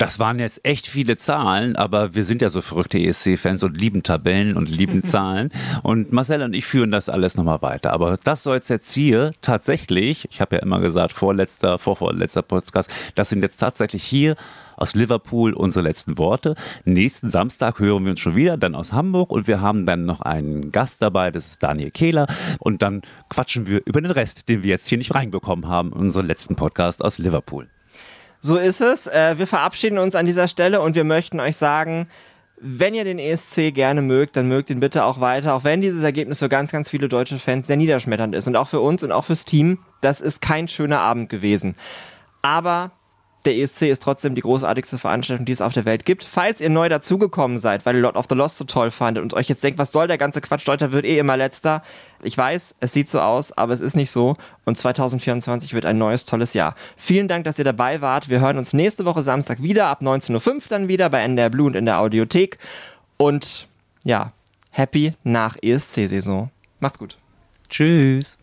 Das 0.02 0.18
waren 0.18 0.40
jetzt 0.40 0.66
echt 0.66 0.88
viele 0.88 1.16
Zahlen, 1.18 1.76
aber 1.76 2.16
wir 2.16 2.26
sind 2.26 2.42
ja 2.42 2.50
so 2.50 2.62
verrückte 2.62 2.98
ESC-Fans 2.98 3.62
und 3.62 3.78
lieben 3.78 4.02
Tabellen 4.02 4.58
und 4.58 4.68
lieben 4.68 5.04
Zahlen. 5.06 5.52
Und 5.84 6.12
Marcel 6.12 6.42
und 6.42 6.56
ich 6.56 6.66
führen 6.66 6.90
das 6.90 7.08
alles 7.08 7.38
nochmal 7.38 7.62
weiter. 7.62 7.94
Aber 7.94 8.18
das 8.24 8.42
soll 8.42 8.58
es 8.58 8.68
jetzt 8.68 8.92
hier 8.92 9.32
tatsächlich, 9.44 10.28
ich 10.32 10.42
habe 10.42 10.56
ja 10.56 10.64
immer 10.64 10.80
gesagt, 10.80 11.14
vorletzter, 11.14 11.78
vorvorletzter 11.78 12.42
Podcast, 12.42 12.90
das 13.14 13.30
sind 13.30 13.44
jetzt 13.44 13.60
tatsächlich 13.60 14.04
hier 14.04 14.36
aus 14.76 14.96
Liverpool 14.96 15.54
unsere 15.54 15.84
letzten 15.84 16.18
Worte. 16.18 16.56
Nächsten 16.84 17.30
Samstag 17.30 17.78
hören 17.78 18.04
wir 18.04 18.12
uns 18.12 18.22
schon 18.22 18.36
wieder, 18.36 18.58
dann 18.58 18.74
aus 18.74 18.94
Hamburg 18.94 19.32
und 19.32 19.46
wir 19.46 19.62
haben 19.62 19.86
dann 19.86 20.06
noch 20.06 20.22
einen 20.22 20.72
Gast 20.72 21.04
dabei, 21.04 21.30
das 21.30 21.46
ist 21.46 21.62
Daniel 21.62 21.92
Kehler 21.92 22.26
und 22.58 22.82
dann 22.82 23.04
quatschen 23.30 23.68
wir 23.68 23.84
über 23.86 24.02
den 24.02 24.10
Rest, 24.10 24.50
den 24.50 24.64
wir 24.64 24.72
jetzt 24.72 24.88
hier 24.88 24.98
nicht 24.98 25.14
reinbekommen 25.14 25.68
haben, 25.68 25.94
unseren 25.94 26.26
letzten 26.26 26.56
Podcast 26.56 27.06
aus 27.06 27.20
Liverpool. 27.20 27.68
So 28.42 28.58
ist 28.58 28.82
es. 28.82 29.08
Äh, 29.08 29.38
wir 29.38 29.48
verabschieden 29.48 30.00
uns 30.00 30.16
an 30.16 30.26
dieser 30.26 30.48
Stelle 30.48 30.82
und 30.82 30.96
wir 30.96 31.04
möchten 31.04 31.40
euch 31.40 31.58
sagen, 31.58 32.08
wenn 32.60 32.94
ihr 32.94 33.04
den 33.04 33.18
ESC 33.18 33.74
gerne 33.74 34.02
mögt, 34.02 34.36
dann 34.36 34.48
mögt 34.48 34.70
ihn 34.70 34.80
bitte 34.80 35.04
auch 35.06 35.20
weiter, 35.20 35.56
auch 35.56 35.64
wenn 35.64 35.82
dieses 35.82 36.04
Ergebnis 36.04 36.40
für 36.40 36.50
ganz, 36.50 36.72
ganz 36.72 36.90
viele 36.90 37.10
deutsche 37.10 37.40
Fans 37.40 37.66
sehr 37.66 37.78
niederschmetternd 37.78 38.36
ist 38.36 38.48
und 38.48 38.56
auch 38.56 38.68
für 38.68 38.82
uns 38.82 39.04
und 39.04 39.12
auch 39.12 39.26
fürs 39.26 39.46
Team. 39.46 39.80
Das 40.02 40.22
ist 40.22 40.42
kein 40.42 40.68
schöner 40.68 41.00
Abend 41.00 41.30
gewesen. 41.30 41.76
Aber 42.44 42.92
der 43.46 43.58
ESC 43.58 43.84
ist 43.84 44.02
trotzdem 44.02 44.36
die 44.36 44.42
großartigste 44.42 44.98
Veranstaltung, 44.98 45.46
die 45.46 45.52
es 45.52 45.62
auf 45.62 45.74
der 45.74 45.86
Welt 45.86 46.06
gibt. 46.06 46.24
Falls 46.24 46.62
ihr 46.62 46.70
neu 46.70 46.90
dazugekommen 46.90 47.58
seid, 47.58 47.86
weil 47.86 47.96
ihr 47.96 48.02
Lord 48.02 48.16
of 48.16 48.28
the 48.30 48.36
Lost 48.36 48.58
so 48.58 48.66
toll 48.66 48.92
fandet 48.92 49.24
und 49.24 49.34
euch 49.34 49.50
jetzt 49.50 49.64
denkt, 49.64 49.80
was 49.80 49.92
soll 49.92 50.08
der 50.08 50.18
ganze 50.18 50.42
Quatsch, 50.42 50.68
Deutscher 50.68 50.92
wird 50.92 51.06
eh 51.06 51.18
immer 51.18 51.38
letzter. 51.38 51.82
Ich 52.22 52.38
weiß, 52.38 52.76
es 52.80 52.94
sieht 52.94 53.10
so 53.10 53.20
aus, 53.20 53.52
aber 53.52 53.74
es 53.74 53.82
ist 53.82 53.96
nicht 53.96 54.12
so. 54.12 54.36
Und 54.66 54.78
2024 54.78 55.74
wird 55.74 55.86
ein 55.86 55.98
neues, 55.98 56.26
tolles 56.26 56.54
Jahr. 56.54 56.76
Vielen 56.96 57.28
Dank, 57.28 57.46
dass 57.46 57.58
ihr 57.58 57.66
dabei 57.66 58.02
wart. 58.02 58.30
Wir 58.30 58.42
hören 58.42 58.58
uns 58.58 58.74
nächste 58.74 59.06
Woche 59.06 59.24
Samstag 59.24 59.64
wieder, 59.64 59.88
ab 59.88 60.02
19.05 60.02 60.48
Uhr 60.56 60.62
dann 60.70 60.88
wieder 60.88 61.10
bei 61.10 61.22
NDR 61.22 61.50
Blue 61.50 61.68
und 61.68 61.76
in 61.76 61.86
der 61.86 62.00
Audiothek. 62.00 62.60
Und 63.18 63.68
ja, 64.04 64.34
happy 64.72 65.14
nach 65.24 65.58
ESC-Saison. 65.62 66.52
Macht's 66.80 67.00
gut. 67.00 67.18
Tschüss. 67.70 68.38